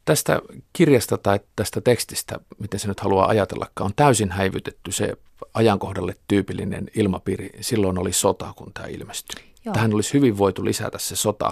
[0.06, 0.42] Tästä
[0.74, 5.14] kirjasta tai tästä tekstistä, miten se nyt haluaa ajatellakaan, on täysin häivytetty se
[5.54, 7.50] ajankohdalle tyypillinen ilmapiiri.
[7.62, 9.44] Silloin oli sota, kun tämä ilmestyi.
[9.66, 9.74] Joo.
[9.74, 11.52] Tähän olisi hyvin voitu lisätä se sota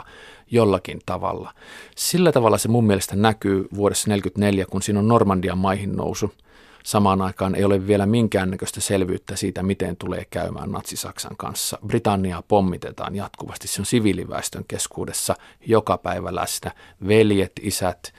[0.51, 1.53] jollakin tavalla.
[1.95, 6.33] Sillä tavalla se mun mielestä näkyy vuodessa 1944, kun siinä on Normandian maihin nousu–
[6.85, 11.79] Samaan aikaan ei ole vielä minkäännäköistä selvyyttä siitä, miten tulee käymään Natsi-Saksan kanssa.
[11.87, 13.67] Britanniaa pommitetaan jatkuvasti.
[13.67, 15.35] Se on siviiliväestön keskuudessa
[15.67, 16.71] joka päivä läsnä.
[17.07, 18.13] Veljet, isät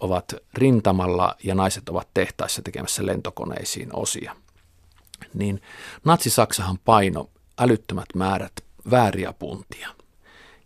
[0.00, 4.36] ovat rintamalla ja naiset ovat tehtaissa tekemässä lentokoneisiin osia.
[5.34, 5.62] Niin
[6.04, 8.52] Natsi-Saksahan paino älyttömät määrät
[8.90, 9.88] vääriä puntia.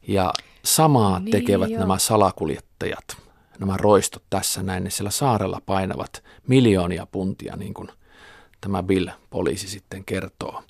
[0.09, 0.33] Ja
[0.65, 1.79] samaa niin tekevät jo.
[1.79, 3.05] nämä salakuljettajat–
[3.63, 7.89] nämä roistot tässä näin, niin siellä saarella painavat miljoonia puntia, niin kuin
[8.61, 10.63] tämä Bill-poliisi sitten kertoo.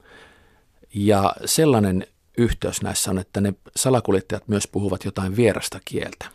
[0.95, 2.07] Ja sellainen
[2.39, 6.27] yhteys näissä on, että ne salakuljettajat myös puhuvat jotain vierasta kieltä.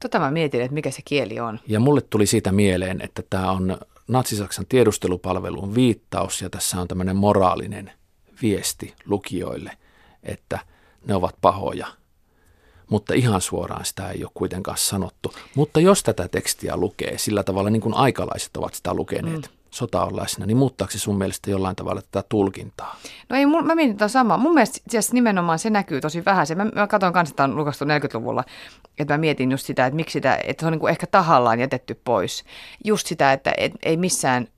[0.00, 1.60] Tota mä mietin, että mikä se kieli on.
[1.66, 7.16] Ja mulle tuli siitä mieleen, että tämä on Natsi-Saksan tiedustelupalvelun viittaus ja tässä on tämmöinen
[7.16, 7.92] moraalinen
[8.42, 9.72] viesti lukijoille,
[10.22, 10.58] että
[11.06, 11.86] ne ovat pahoja
[12.90, 15.34] mutta ihan suoraan sitä ei ole kuitenkaan sanottu.
[15.54, 19.56] Mutta jos tätä tekstiä lukee sillä tavalla, niin kuin aikalaiset ovat sitä lukeneet, mm.
[19.70, 22.96] sota on läsnä, niin muuttaako se sun mielestä jollain tavalla tätä tulkintaa?
[23.28, 24.36] No ei, mä mietin tätä samaa.
[24.36, 26.46] Mun mielestä siis nimenomaan se näkyy tosi vähän.
[26.46, 28.44] Se, mä, mä katson kanssa, että on lukastu 40-luvulla,
[28.98, 31.60] että mä mietin just sitä, että miksi sitä, että se on niin kuin ehkä tahallaan
[31.60, 32.44] jätetty pois.
[32.84, 34.48] Just sitä, että et, ei missään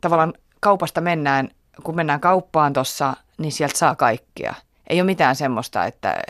[0.00, 1.48] tavallaan kaupasta mennään,
[1.82, 4.54] kun mennään kauppaan tuossa, niin sieltä saa kaikkea–
[4.90, 6.22] ei ole mitään semmoista, että,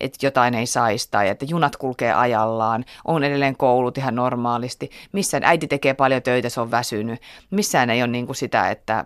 [0.00, 4.90] että jotain ei saisi tai että junat kulkee ajallaan, on edelleen koulut ihan normaalisti.
[5.12, 7.20] Missään äiti tekee paljon töitä, se on väsynyt.
[7.50, 9.04] Missään ei ole niin kuin sitä, että,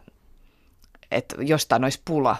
[1.10, 2.36] että jostain olisi pula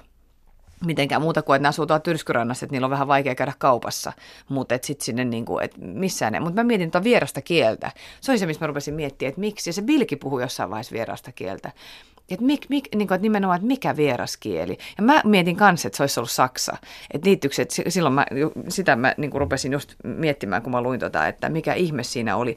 [0.86, 4.12] mitenkään muuta kuin, että ne asuu tuolla Tyrskyrannassa, että niillä on vähän vaikea käydä kaupassa,
[4.48, 6.42] mutta että sitten sinne niin kuin, että missään.
[6.42, 7.92] Mutta mä mietin tuota vierasta kieltä.
[8.20, 9.70] Se oli se, missä mä rupesin miettimään, että miksi.
[9.70, 11.72] Ja se Bilki puhui jossain vaiheessa vierasta kieltä.
[12.28, 14.78] Että, mik, mik, niin kuin, että nimenomaan, että mikä vieraskieli.
[14.96, 16.76] Ja mä mietin kanssa, että se olisi ollut saksa.
[17.10, 18.26] Että liittyykö, että silloin mä,
[18.68, 22.36] sitä mä niin kuin rupesin just miettimään, kun mä luin tota, että mikä ihme siinä
[22.36, 22.56] oli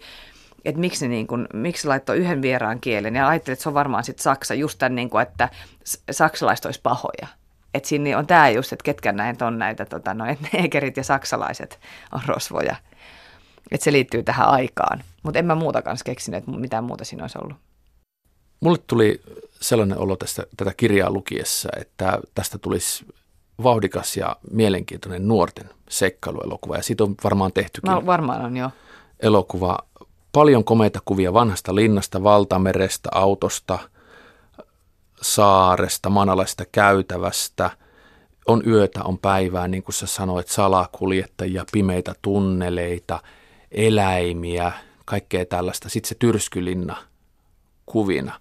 [0.66, 4.04] että miksi, niin kuin, miksi laittoi yhden vieraan kielen ja ajattelin, että se on varmaan
[4.04, 5.50] sitten Saksa just tämän, niin kuin, että
[6.12, 7.28] saksalaiset olisi pahoja.
[7.76, 11.04] Että siinä on tämä just, että ketkä näitä on näitä, tota, no, että neekerit ja
[11.04, 11.80] saksalaiset
[12.12, 12.76] on rosvoja.
[13.72, 15.04] Että se liittyy tähän aikaan.
[15.24, 17.58] Mutta en mä muuta kanssa keksinyt, että mitään muuta siinä olisi ollut.
[18.60, 19.22] Mulle tuli
[19.62, 23.06] sellainen olo tästä, tätä kirjaa lukiessa, että tästä tulisi
[23.64, 26.76] vauhdikas ja mielenkiintoinen nuorten seikkailuelokuva.
[26.76, 27.92] Ja siitä on varmaan tehtykin.
[27.92, 28.70] No, varmaan on jo.
[29.20, 29.80] Elokuva.
[30.32, 33.80] Paljon komeita kuvia vanhasta linnasta, valtamerestä, autosta,
[35.22, 37.72] saaresta, manalaista käytävästä.
[38.48, 43.20] On yötä, on päivää, niin kuin sä sanoit, salakuljettajia, pimeitä tunneleita,
[43.72, 44.72] eläimiä,
[45.06, 45.90] kaikkea tällaista.
[45.90, 46.98] Sitten se tyrskylinna
[47.86, 48.40] kuvina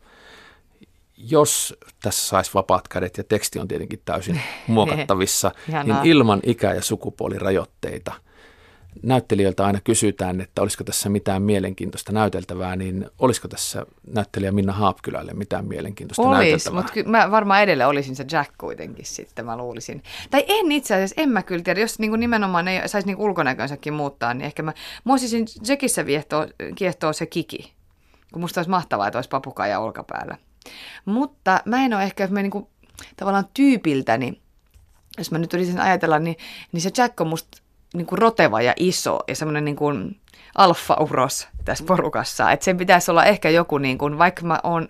[1.17, 5.53] jos tässä saisi vapaat kädet, ja teksti on tietenkin täysin muokattavissa,
[5.85, 8.13] niin ilman ikä- ja sukupuolirajoitteita.
[9.03, 15.35] Näyttelijöiltä aina kysytään, että olisiko tässä mitään mielenkiintoista näyteltävää, niin olisiko tässä näyttelijä Minna Haapkylälle
[15.35, 16.81] mitään mielenkiintoista Olis, näyteltävää?
[16.81, 20.03] mutta ky- mä varmaan edelleen olisin se Jack kuitenkin sitten, mä luulisin.
[20.31, 23.93] Tai en itse asiassa, en mä kyllä tiedä, jos niinku nimenomaan ei saisi niinku ulkonäkönsäkin
[23.93, 24.73] muuttaa, niin ehkä mä,
[25.05, 27.73] mä olisin Jackissä viehtoo, kiehtoo se kiki,
[28.33, 30.37] kun musta olisi mahtavaa, että olisi papukaija olkapäällä.
[31.05, 32.71] Mutta mä en ole ehkä, mä niinku,
[33.17, 34.41] tavallaan tyypiltäni,
[35.19, 36.37] jos mä nyt yritin ajatella, niin,
[36.73, 37.64] niin se Jack on musta
[37.95, 39.93] niinku roteva ja iso ja semmoinen niinku
[40.55, 42.53] alfa-uros tässä porukassa.
[42.53, 44.89] Että sen pitäisi olla ehkä joku, niinku, vaikka mä oon,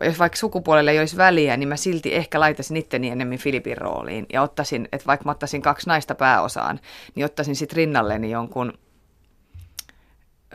[0.00, 4.26] jos vaikka sukupuolelle ei olisi väliä, niin mä silti ehkä laitaisin itteni enemmän Filipin rooliin.
[4.32, 6.80] Ja ottaisin, että vaikka mä ottaisin kaksi naista pääosaan,
[7.14, 8.72] niin ottaisin sitten rinnalleni jonkun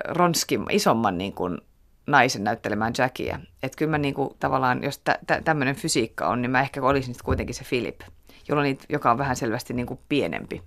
[0.07, 1.57] ronskin, isomman niin kuin
[2.07, 3.39] naisen näyttelemään Jackia.
[3.63, 7.15] Että kyllä mä niinku, tavallaan, jos tä, tä, tämmöinen fysiikka on, niin mä ehkä olisin
[7.23, 7.65] kuitenkin se
[8.49, 10.61] jolloin, joka on vähän selvästi niin kuin pienempi.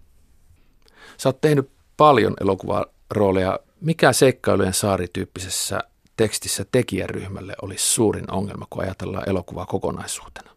[1.16, 3.58] Sä oot tehnyt paljon elokuvarooleja.
[3.80, 5.80] Mikä seikkailujen saarityyppisessä
[6.16, 10.50] tekstissä tekijäryhmälle olisi suurin ongelma, kun ajatellaan elokuvaa kokonaisuutena?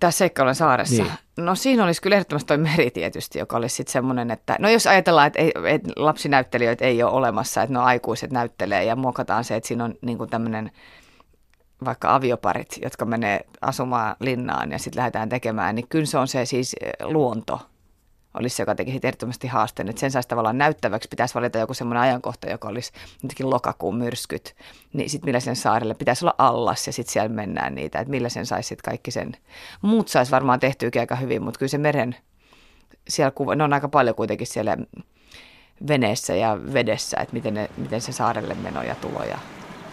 [0.00, 1.02] Tässä Seikkailujen saaressa?
[1.02, 1.12] Niin.
[1.36, 4.86] No siinä olisi kyllä ehdottomasti toi meri tietysti, joka olisi sitten semmoinen, että no jos
[4.86, 9.56] ajatellaan, että, ei, että lapsinäyttelijöitä ei ole olemassa, että no aikuiset näyttelee ja muokataan se,
[9.56, 10.70] että siinä on niin tämmöinen
[11.84, 16.44] vaikka avioparit, jotka menee asumaan linnaan ja sitten lähdetään tekemään, niin kyllä se on se
[16.44, 17.60] siis luonto,
[18.38, 19.88] olisi joka teki siitä ehdottomasti haasteen.
[19.88, 24.56] Että sen saisi tavallaan näyttäväksi, pitäisi valita joku semmoinen ajankohta, joka olisi jotenkin lokakuun myrskyt.
[24.92, 28.28] Niin sitten millä sen saarelle pitäisi olla allas ja sitten siellä mennään niitä, että millä
[28.28, 29.32] sen saisi sitten kaikki sen.
[29.82, 32.16] Muut saisi varmaan tehtyykin aika hyvin, mutta kyllä se meren,
[33.08, 34.76] siellä kuva, ne on aika paljon kuitenkin siellä
[35.88, 39.38] veneessä ja vedessä, että miten, ne, miten se saarelle meno ja tulo ja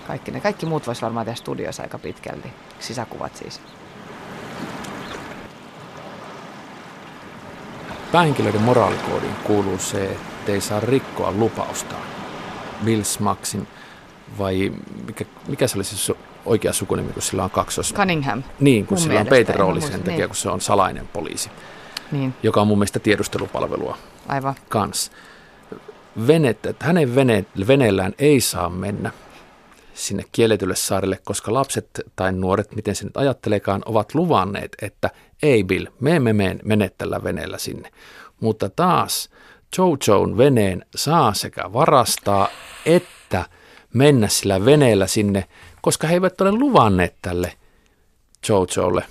[0.07, 0.39] kaikki ne.
[0.39, 3.61] Kaikki muut voisi varmaan tehdä studiossa aika pitkälti, sisäkuvat siis.
[8.13, 12.01] Päähenkilöiden moraalikoodiin kuuluu se, että ei saa rikkoa lupaustaan.
[12.81, 13.67] Mills Maxin
[14.37, 14.71] vai
[15.07, 16.13] mikä, mikä se oli se
[16.45, 17.93] oikea sukunimi, kun sillä on kaksos...
[17.93, 18.43] Cunningham.
[18.59, 20.27] Niin, kun mun sillä on Peter rooli sen takia, niin.
[20.27, 21.49] kun se on salainen poliisi.
[22.11, 22.33] Niin.
[22.43, 23.97] Joka on mun mielestä tiedustelupalvelua
[24.27, 24.55] Aivan.
[24.69, 25.11] kans.
[26.27, 29.11] Venet, että hänen vene, veneellään ei saa mennä
[29.93, 35.09] sinne kielletylle saarelle, koska lapset tai nuoret, miten se nyt ajattelekaan, ovat luvanneet, että
[35.43, 37.91] ei Bill, me emme mene tällä veneellä sinne.
[38.39, 39.29] Mutta taas
[39.77, 42.47] Jojo'n veneen saa sekä varastaa
[42.85, 43.45] että
[43.93, 45.45] mennä sillä veneellä sinne,
[45.81, 47.53] koska he eivät ole luvanneet tälle
[48.49, 49.05] Jojolle,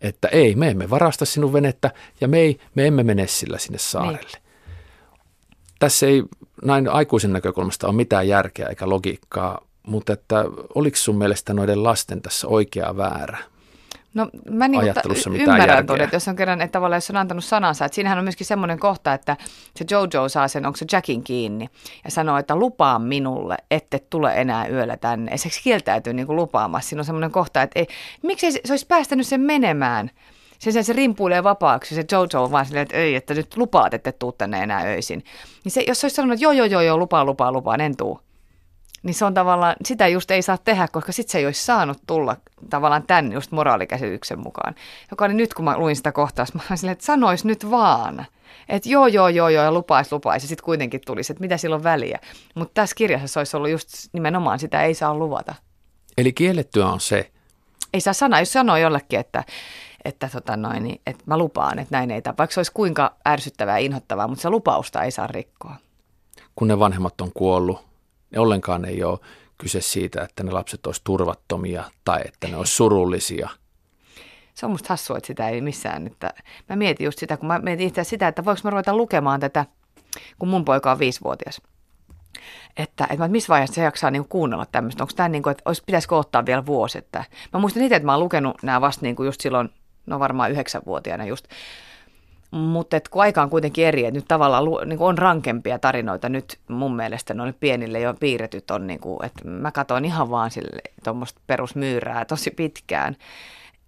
[0.00, 3.78] että ei, me emme varasta sinun venettä ja me, ei, me emme mene sillä sinne
[3.78, 4.28] saarelle.
[4.32, 4.42] Niin.
[5.78, 6.22] Tässä ei
[6.64, 12.22] näin aikuisen näkökulmasta ole mitään järkeä eikä logiikkaa, mutta että oliko sun mielestä noiden lasten
[12.22, 13.38] tässä oikea väärä?
[14.14, 17.16] No mä niin ajattelussa mitään ymmärrän tuon, että jos on kerran, että tavallaan jos on
[17.16, 19.36] antanut sanansa, että siinähän on myöskin semmoinen kohta, että
[19.76, 21.68] se Jojo saa sen, onko se Jackin kiinni
[22.04, 25.32] ja sanoo, että lupaa minulle, ette tule enää yöllä tänne.
[25.32, 26.88] Ja se kieltäytyy niin kuin lupaamassa.
[26.88, 27.86] Siinä on semmoinen kohta, että ei,
[28.22, 30.10] miksei se, se olisi päästänyt sen menemään.
[30.58, 33.94] Sen sen se rimpuilee vapaaksi, se Jojo on vaan silleen, että ei, että nyt lupaat,
[33.94, 35.24] että tuu tänne enää öisin.
[35.64, 37.96] Niin se, jos se olisi sanonut, että joo, joo, joo, joo, lupaa, lupaa, lupaa, en
[37.96, 38.20] tuu
[39.04, 41.98] niin se on tavallaan, sitä just ei saa tehdä, koska sitten se ei olisi saanut
[42.06, 42.36] tulla
[42.70, 44.74] tavallaan tämän just moraalikäsityksen mukaan.
[45.10, 48.26] Joka oli nyt, kun mä luin sitä kohtaa, mä olin silleen, että sanois nyt vaan.
[48.68, 51.76] Että joo, joo, joo, joo, ja lupaisi, lupaisi, ja sitten kuitenkin tulisi, että mitä sillä
[51.76, 52.18] on väliä.
[52.54, 55.54] Mutta tässä kirjassa se olisi ollut just nimenomaan sitä ei saa luvata.
[56.18, 57.30] Eli kiellettyä on se?
[57.92, 59.44] Ei saa sanoa, jos sanoo jollekin, että,
[60.04, 62.38] että, tota noin, niin, että mä lupaan, että näin ei tapahdu.
[62.38, 65.76] Vaikka se olisi kuinka ärsyttävää ja inhottavaa, mutta se lupausta ei saa rikkoa.
[66.56, 67.84] Kun ne vanhemmat on kuollut,
[68.34, 69.18] niin ollenkaan ei ole
[69.58, 73.48] kyse siitä, että ne lapset olisi turvattomia tai että ne olisi surullisia.
[74.54, 76.06] Se on musta hassua, että sitä ei missään.
[76.06, 76.34] Että
[76.68, 79.66] mä mietin just sitä, kun mä mietin itse sitä, että voiko mä ruveta lukemaan tätä,
[80.38, 81.60] kun mun poika on viisivuotias.
[82.76, 85.02] Että, että missä vaiheessa se jaksaa niin kuunnella tämmöistä.
[85.02, 86.98] Onko tämä niin kuin, että olisi, pitäisikö ottaa vielä vuosi.
[86.98, 89.70] Että, mä muistan itse, että mä oon lukenut nämä vasta niin kuin just silloin,
[90.06, 91.44] no varmaan yhdeksänvuotiaana just
[92.54, 96.96] mutta kun aika on kuitenkin eri, että nyt tavallaan niin on rankempia tarinoita nyt mun
[96.96, 101.40] mielestä noille pienille jo piirretyt on, niin kuin, että mä katsoin ihan vaan sille tuommoista
[101.46, 103.16] perusmyyrää tosi pitkään.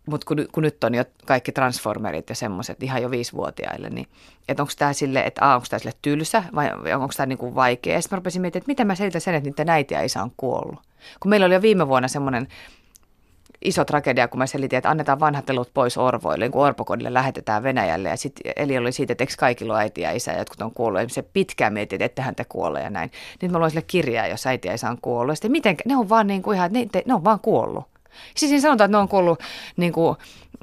[0.07, 4.07] Mutta kun, kun, nyt on jo kaikki transformerit ja semmoiset ihan jo viisivuotiaille, niin
[4.49, 8.03] että onko tämä sille, että onko tämä sille tylsä vai onko tämä niinku vaikea.
[8.03, 10.33] Sitten mä rupesin miettimään, että mitä mä selitän sen, että niiden äiti ja isä on
[10.37, 10.79] kuollut.
[11.21, 12.49] Kun meillä oli jo viime vuonna semmoinen
[13.67, 17.63] iso tragedia, kun mä selitin, että annetaan vanhat lelut pois orvoille, niin kun orpokodille lähetetään
[17.63, 18.09] Venäjälle.
[18.09, 20.75] Ja sitten Eli oli siitä, että eikö kaikilla ole äiti ja isä, ja jotkut on
[20.75, 21.03] kuollut.
[21.03, 22.45] Ja se pitkään mietit, että ettehän te
[22.83, 23.11] ja näin.
[23.43, 25.33] Nyt mä luin sille kirjaa, jos äiti ja isä on kuollut.
[25.33, 27.85] Ja sitten miten, ne on vaan niin kuin ihan, ne, ne on vaan kuollut.
[28.35, 29.43] Siis siinä sanotaan, että ne on kuollut
[29.77, 30.17] niin kuin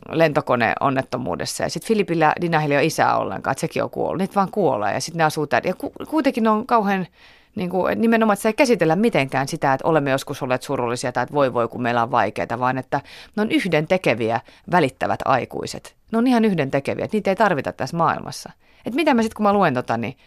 [0.10, 1.64] lentokoneonnettomuudessa.
[1.64, 4.18] Ja sitten Filipillä Dinahilla ei ole isää ollenkaan, että sekin on kuollut.
[4.18, 5.70] Niitä vaan kuolee ja sitten ne asuu täällä.
[5.70, 7.08] Ja ku, kuitenkin ne on kauhean
[7.56, 11.24] niin kuin, nimenomaan, että se ei käsitellä mitenkään sitä, että olemme joskus olleet surullisia tai
[11.24, 13.02] että voi voi, kun meillä on vaikeaa, vaan että
[13.36, 15.96] ne on yhden tekeviä välittävät aikuiset.
[16.12, 18.52] Ne on ihan yhden tekeviä, että niitä ei tarvita tässä maailmassa.
[18.86, 20.18] Että mitä mä sitten, kun mä luen tota, niin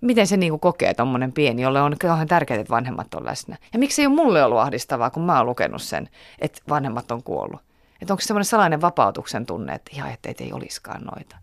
[0.00, 3.56] miten se niinku kokee tuommoinen pieni, jolle on kauhean tärkeää, että vanhemmat on läsnä.
[3.72, 7.22] Ja miksi ei ole mulle ollut ahdistavaa, kun mä oon lukenut sen, että vanhemmat on
[7.22, 7.60] kuollut.
[8.02, 11.36] Että onko se semmoinen salainen vapautuksen tunne, että ihan ettei ei olisikaan noita.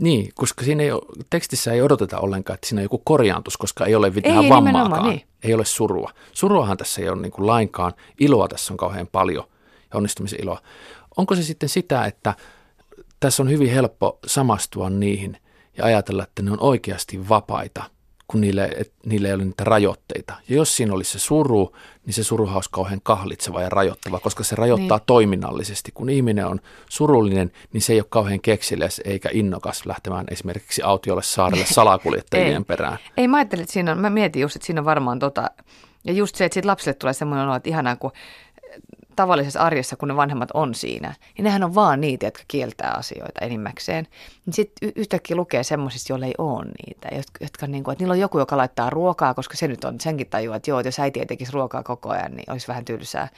[0.00, 3.86] Niin, koska siinä ei ole, tekstissä ei odoteta ollenkaan, että siinä on joku korjaantus, koska
[3.86, 5.08] ei ole mitään ei, vammaakaan.
[5.10, 5.22] Niin.
[5.42, 6.10] Ei ole surua.
[6.32, 7.92] Suruahan tässä ei ole niin kuin lainkaan.
[8.20, 9.44] Iloa tässä on kauhean paljon
[9.92, 10.60] ja onnistumisen iloa.
[11.16, 12.34] Onko se sitten sitä, että
[13.20, 15.36] tässä on hyvin helppo samastua niihin
[15.76, 17.84] ja ajatella, että ne on oikeasti vapaita,
[18.30, 20.34] kun niille, et, niille ei ole niitä rajoitteita.
[20.48, 24.44] Ja jos siinä olisi se suru, niin se suruhan olisi kauhean kahlitseva ja rajoittava, koska
[24.44, 25.06] se rajoittaa niin.
[25.06, 25.92] toiminnallisesti.
[25.92, 31.22] Kun ihminen on surullinen, niin se ei ole kauhean kekseliäs eikä innokas lähtemään esimerkiksi autiolle
[31.22, 32.64] saarelle salakuljettajien ei.
[32.64, 32.98] perään.
[33.16, 35.50] Ei, mä ajattelin, että siinä on, mä mietin just, että siinä on varmaan tota,
[36.04, 38.12] ja just se, että siitä lapselle tulee semmoinen olo, että ihanaa, kun
[39.20, 43.44] tavallisessa arjessa, kun ne vanhemmat on siinä, niin nehän on vaan niitä, jotka kieltää asioita
[43.44, 44.06] enimmäkseen.
[44.46, 48.12] Niin sitten yhtäkkiä lukee semmoisista, joilla ei ole niitä, jotka, jotka niin kuin, että niillä
[48.12, 50.98] on joku, joka laittaa ruokaa, koska se nyt on, senkin tajua, että joo, että jos
[50.98, 53.28] äiti ei tekisi ruokaa koko ajan, niin olisi vähän tylsää.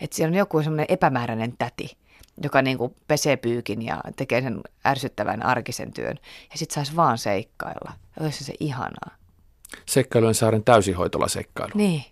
[0.00, 1.96] Että siellä on joku semmoinen epämääräinen täti,
[2.42, 6.18] joka niin kuin pesee pyykin ja tekee sen ärsyttävän arkisen työn.
[6.52, 7.92] Ja sitten saisi vaan seikkailla.
[8.20, 9.16] Olisi se ihanaa.
[9.86, 11.72] Seikkailujen saaren täysihoitola seikkailu.
[11.74, 12.11] Niin.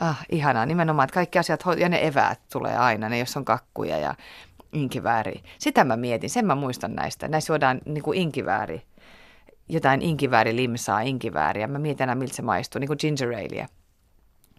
[0.00, 0.66] Ah, ihanaa.
[0.66, 4.14] Nimenomaan, että kaikki asiat ja ne eväät tulee aina, ne jos on kakkuja ja
[4.72, 5.42] inkivääri.
[5.58, 7.28] Sitä mä mietin, sen mä muistan näistä.
[7.28, 8.82] Näissä juodaan niin kuin inkivääri,
[9.68, 11.66] jotain inkivääri limsaa, inkivääriä.
[11.66, 13.68] Mä mietin aina, miltä se maistuu, niin kuin ginger aleä.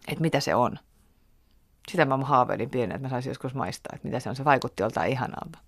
[0.08, 0.78] Että mitä se on.
[1.90, 4.36] Sitä mä haaveilin pienen, että mä saisin joskus maistaa, että mitä se on.
[4.36, 5.58] Se vaikutti joltain ihanalta.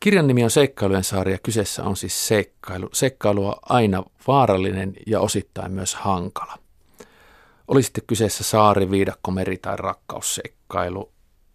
[0.00, 2.88] Kirjan nimi on Seikkailujen saari ja kyseessä on siis seikkailu.
[2.92, 6.58] Seikkailu on aina vaarallinen ja osittain myös hankala.
[7.68, 11.12] Oli sitten kyseessä saari, viidakko, meri tai rakkausseikkailu.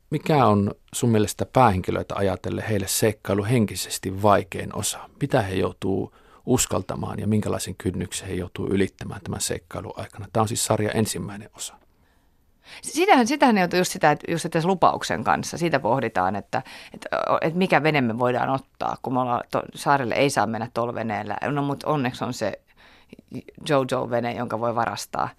[0.10, 5.10] Mikä on sun mielestä päähenkilöitä ajatellen heille seikkailu henkisesti vaikein osa?
[5.22, 10.28] Mitä he joutuu uskaltamaan ja minkälaisen kynnyksen he joutuu ylittämään tämän seikkailun aikana?
[10.34, 11.74] Tämä on siis sarja ensimmäinen osa.
[12.82, 16.62] Sitähän, sitähän on just sitä, että just tässä lupauksen kanssa, siitä pohditaan, että,
[16.94, 17.10] että,
[17.42, 20.94] että mikä vene me voidaan ottaa, kun me ollaan, to, saarelle ei saa mennä tuolla
[20.94, 21.38] veneellä.
[21.52, 22.60] No mutta onneksi on se
[23.70, 25.30] Jojo-vene, jonka voi varastaa.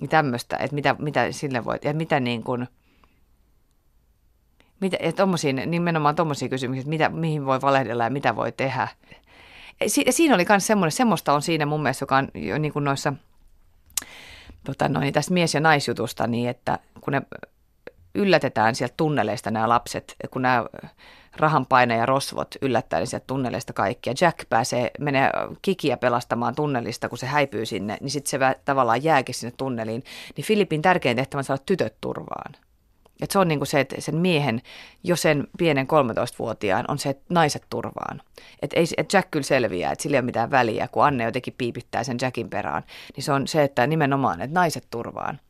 [0.00, 2.68] Niin tämmöistä, että mitä, mitä sille voi, ja mitä niin kuin,
[4.80, 8.88] mitä, ja tommosiin, nimenomaan tuommoisia kysymyksiä, että mitä, mihin voi valehdella ja mitä voi tehdä.
[9.86, 12.84] Si, siinä oli myös semmoinen, semmoista on siinä mun mielestä, joka on jo niin kuin
[12.84, 13.12] noissa,
[14.64, 17.22] tota noin, tästä mies- ja naisjutusta, niin että kun ne
[18.14, 20.64] yllätetään sieltä tunneleista nämä lapset, kun nämä
[21.38, 24.14] rahanpaine ja rosvot yllättää sieltä tunneleista kaikkia.
[24.20, 25.30] Jack pääsee, menee
[25.62, 30.04] kikiä pelastamaan tunnelista, kun se häipyy sinne, niin sitten se tavallaan jääkin sinne tunneliin.
[30.36, 32.54] Niin Filipin tärkein tehtävä on saada tytöt turvaan.
[33.22, 34.62] Et se on niinku se, että sen miehen,
[35.04, 38.22] jo sen pienen 13-vuotiaan, on se, että naiset turvaan.
[38.62, 42.04] Että et Jack kyllä selviää, että sillä ei ole mitään väliä, kun Anne jotenkin piipittää
[42.04, 42.82] sen Jackin perään.
[43.16, 45.40] Niin se on se, että nimenomaan, että naiset turvaan.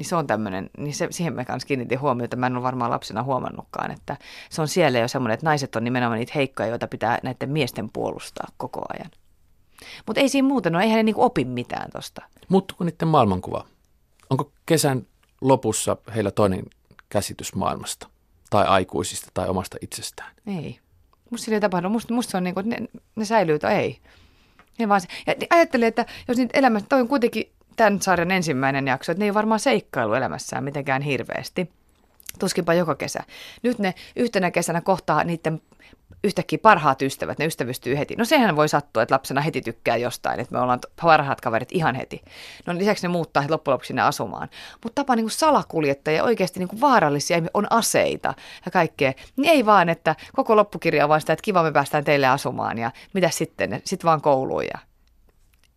[0.00, 2.90] Niin se on tämmöinen, niin se, siihen me kanssa kiinnitin huomiota, mä en ole varmaan
[2.90, 4.16] lapsena huomannutkaan, että
[4.50, 7.90] se on siellä jo semmoinen, että naiset on nimenomaan niitä heikkoja, joita pitää näiden miesten
[7.92, 9.10] puolustaa koko ajan.
[10.06, 12.22] Mutta ei siinä muuten no eihän ne niinku opi mitään tosta.
[12.48, 13.66] Muuttuuko niiden maailmankuva?
[14.30, 15.06] Onko kesän
[15.40, 16.62] lopussa heillä toinen
[17.08, 18.08] käsitys maailmasta?
[18.50, 20.32] Tai aikuisista tai omasta itsestään?
[20.46, 20.78] Ei.
[21.30, 21.88] Musta sillä ei tapahdu.
[21.88, 22.76] Musta, musta se on niin kuin, ne,
[23.16, 24.00] ne säilyy tai ei.
[24.78, 25.08] Ne vaan se.
[25.26, 29.24] Ja ajattelin, että jos niitä elämässä, toi on kuitenkin tämän sarjan ensimmäinen jakso, että ne
[29.24, 31.70] ei varmaan seikkailu elämässään mitenkään hirveästi.
[32.38, 33.20] Tuskinpa joka kesä.
[33.62, 35.60] Nyt ne yhtenä kesänä kohtaa niiden
[36.24, 38.16] yhtäkkiä parhaat ystävät, ne ystävystyy heti.
[38.16, 41.94] No sehän voi sattua, että lapsena heti tykkää jostain, että me ollaan parhaat kaverit ihan
[41.94, 42.22] heti.
[42.66, 44.48] No lisäksi ne muuttaa loppujen lopuksi sinne asumaan.
[44.84, 49.12] Mutta tapa niin kuin salakuljettajia, oikeasti niin kuin vaarallisia, on aseita ja kaikkea.
[49.36, 52.78] Niin ei vaan, että koko loppukirja on vaan sitä, että kiva me päästään teille asumaan
[52.78, 54.78] ja mitä sitten, sitten vaan kouluun ja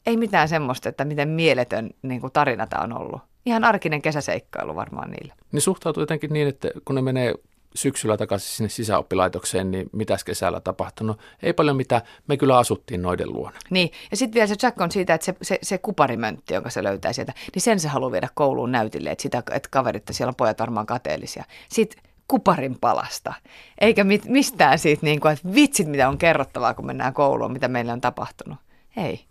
[0.06, 3.22] ei mitään semmoista, että miten mieletön niin kuin tarina tämä on ollut.
[3.46, 5.34] Ihan arkinen kesäseikkailu varmaan niille.
[5.52, 7.34] Ne suhtautuu jotenkin niin, että kun ne menee
[7.76, 11.20] syksyllä takaisin sinne sisäoppilaitokseen, niin mitäs kesällä tapahtunut?
[11.44, 13.58] Ei paljon mitään, me kyllä asuttiin noiden luona.
[13.70, 16.84] Niin, ja sitten vielä se Jack on siitä, että se, se, se kuparimöntti, jonka se
[16.84, 20.30] löytää sieltä, niin sen se haluaa viedä kouluun näytille, että, sitä, että kaverit, että siellä
[20.30, 21.44] on pojat varmaan kateellisia.
[21.70, 23.34] Sitten kuparin palasta,
[23.82, 27.68] eikä mit, mistään siitä, niin kuin, että vitsit, mitä on kerrottavaa, kun mennään kouluun, mitä
[27.68, 28.58] meille on tapahtunut.
[28.98, 29.26] Ei.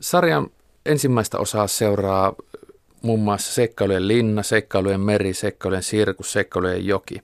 [0.00, 0.50] Sarjan
[0.86, 2.34] ensimmäistä osaa seuraa
[3.02, 7.20] muun muassa seikkailujen linna, seikkailujen meri, seikkailujen sirkus, seikkailujen joki.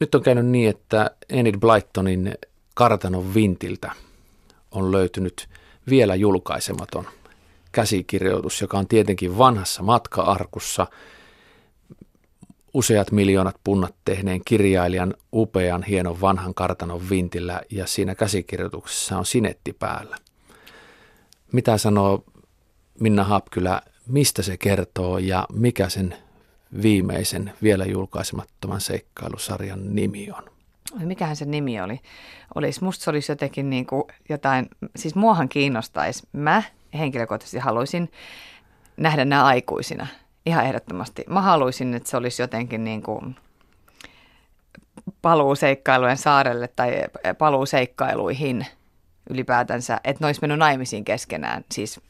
[0.00, 2.34] Nyt on käynyt niin, että Enid Blytonin
[2.74, 3.92] kartanon vintiltä
[4.70, 5.48] on löytynyt
[5.88, 7.06] vielä julkaisematon
[7.72, 10.86] käsikirjoitus, joka on tietenkin vanhassa matka-arkussa
[12.74, 19.72] useat miljoonat punnat tehneen kirjailijan upean hienon vanhan kartanon vintillä ja siinä käsikirjoituksessa on sinetti
[19.72, 20.16] päällä.
[21.52, 22.24] Mitä sanoo
[23.00, 26.16] Minna Hapkylä, mistä se kertoo ja mikä sen
[26.82, 30.42] viimeisen vielä julkaisemattoman seikkailusarjan nimi on?
[31.04, 32.00] Mikähän se nimi oli?
[32.54, 36.28] Olisi, musta se olisi jotenkin niin kuin jotain, siis muahan kiinnostaisi.
[36.32, 36.62] Mä
[36.94, 38.12] henkilökohtaisesti haluaisin
[38.96, 40.06] nähdä nämä aikuisina.
[40.46, 41.24] Ihan ehdottomasti.
[41.28, 43.36] Mä haluaisin, että se olisi jotenkin niin kuin
[45.22, 46.92] paluu seikkailujen saarelle tai
[47.38, 48.66] paluu seikkailuihin–
[49.30, 52.00] ylipäätänsä, että ne olisi mennyt naimisiin keskenään, siis,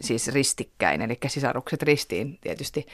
[0.00, 2.86] siis ristikkäin, eli sisarukset ristiin tietysti.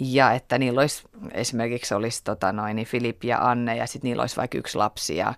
[0.00, 4.20] Ja että niillä olisi, esimerkiksi olisi tota noin, niin Filip ja Anne ja sitten niillä
[4.20, 5.34] olisi vaikka yksi lapsi ja,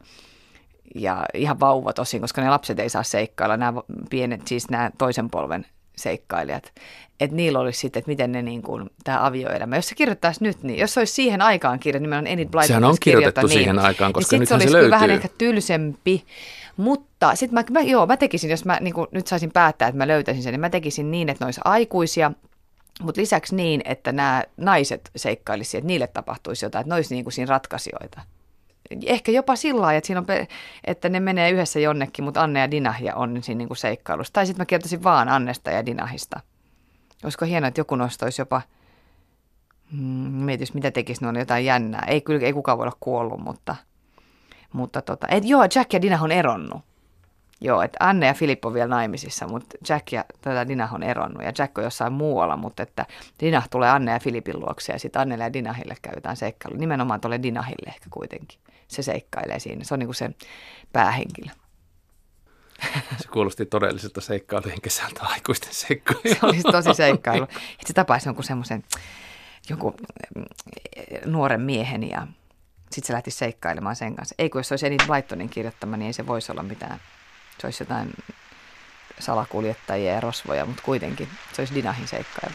[0.95, 5.31] ja ihan vauva tosin, koska ne lapset ei saa seikkailla, nämä pienet, siis nämä toisen
[5.31, 6.73] polven seikkailijat,
[7.21, 10.63] että niillä olisi sitten, että miten ne niin kuin, tämä avioelämä, jos se kirjoittaisi nyt,
[10.63, 13.79] niin jos se olisi siihen aikaan kirja, nimenomaan Enid Blyton Sehän on kirjoitettu niin, siihen
[13.79, 14.91] aikaan, koska niin se se olisi löytyy.
[14.91, 16.25] vähän ehkä tylsempi,
[16.77, 20.09] mutta sitten mä, mä, joo, mä tekisin, jos mä niin nyt saisin päättää, että mä
[20.09, 22.33] löytäisin sen, niin mä tekisin niin, että ne olisi aikuisia,
[23.03, 27.33] mutta lisäksi niin, että nämä naiset seikkailisivat, että niille tapahtuisi jotain, että ne olisi niin
[27.33, 28.21] siinä ratkaisijoita.
[29.07, 30.27] Ehkä jopa sillä lailla, että, siinä on,
[30.85, 34.33] että ne menee yhdessä jonnekin, mutta Anne ja Dinahia on siinä niin seikkailussa.
[34.33, 36.41] Tai sitten mä kirjoittaisin vaan Annesta ja Dinahista.
[37.25, 38.63] Olisiko hienoa, että joku nostaisi jopa,
[39.93, 39.99] mm,
[40.45, 42.05] mietis mitä tekisi, ne on jotain jännää.
[42.09, 43.77] Ei, kyllä, ei kukaan voi olla kuollut, mutta,
[44.73, 46.83] mutta tota, et joo, Jack ja Dinah on eronnut.
[47.65, 51.43] Joo, että Anne ja Filippo on vielä naimisissa, mutta Jack ja tätä Dinah on eronnut
[51.43, 53.07] ja Jack on jossain muualla, mutta että
[53.41, 56.77] Dinah tulee Anne ja Filipin luokse ja sitten Annelle ja Dinahille käytetään seikkailu.
[56.77, 58.59] Nimenomaan tuolle Dinahille ehkä kuitenkin.
[58.89, 59.85] Se seikkailee siinä.
[59.85, 60.31] Se on niin kuin se
[60.93, 61.51] päähenkilö.
[63.23, 66.35] Se kuulosti todelliselta seikkailujen kesältä aikuisten seikkailuja.
[66.35, 67.45] Se olisi tosi seikkailu.
[67.45, 68.85] Että se tapaisi jonkun semmoisen
[69.71, 69.95] jonkun
[70.37, 70.45] mm,
[71.25, 72.27] nuoren miehen ja
[72.91, 74.35] sitten se lähti seikkailemaan sen kanssa.
[74.39, 77.01] Ei kun jos se olisi Enid Blytonin kirjoittama, niin ei se voisi olla mitään.
[77.61, 78.15] Se olisi jotain
[79.19, 82.55] salakuljettajia ja rosvoja, mutta kuitenkin se olisi Dinahin seikkailu.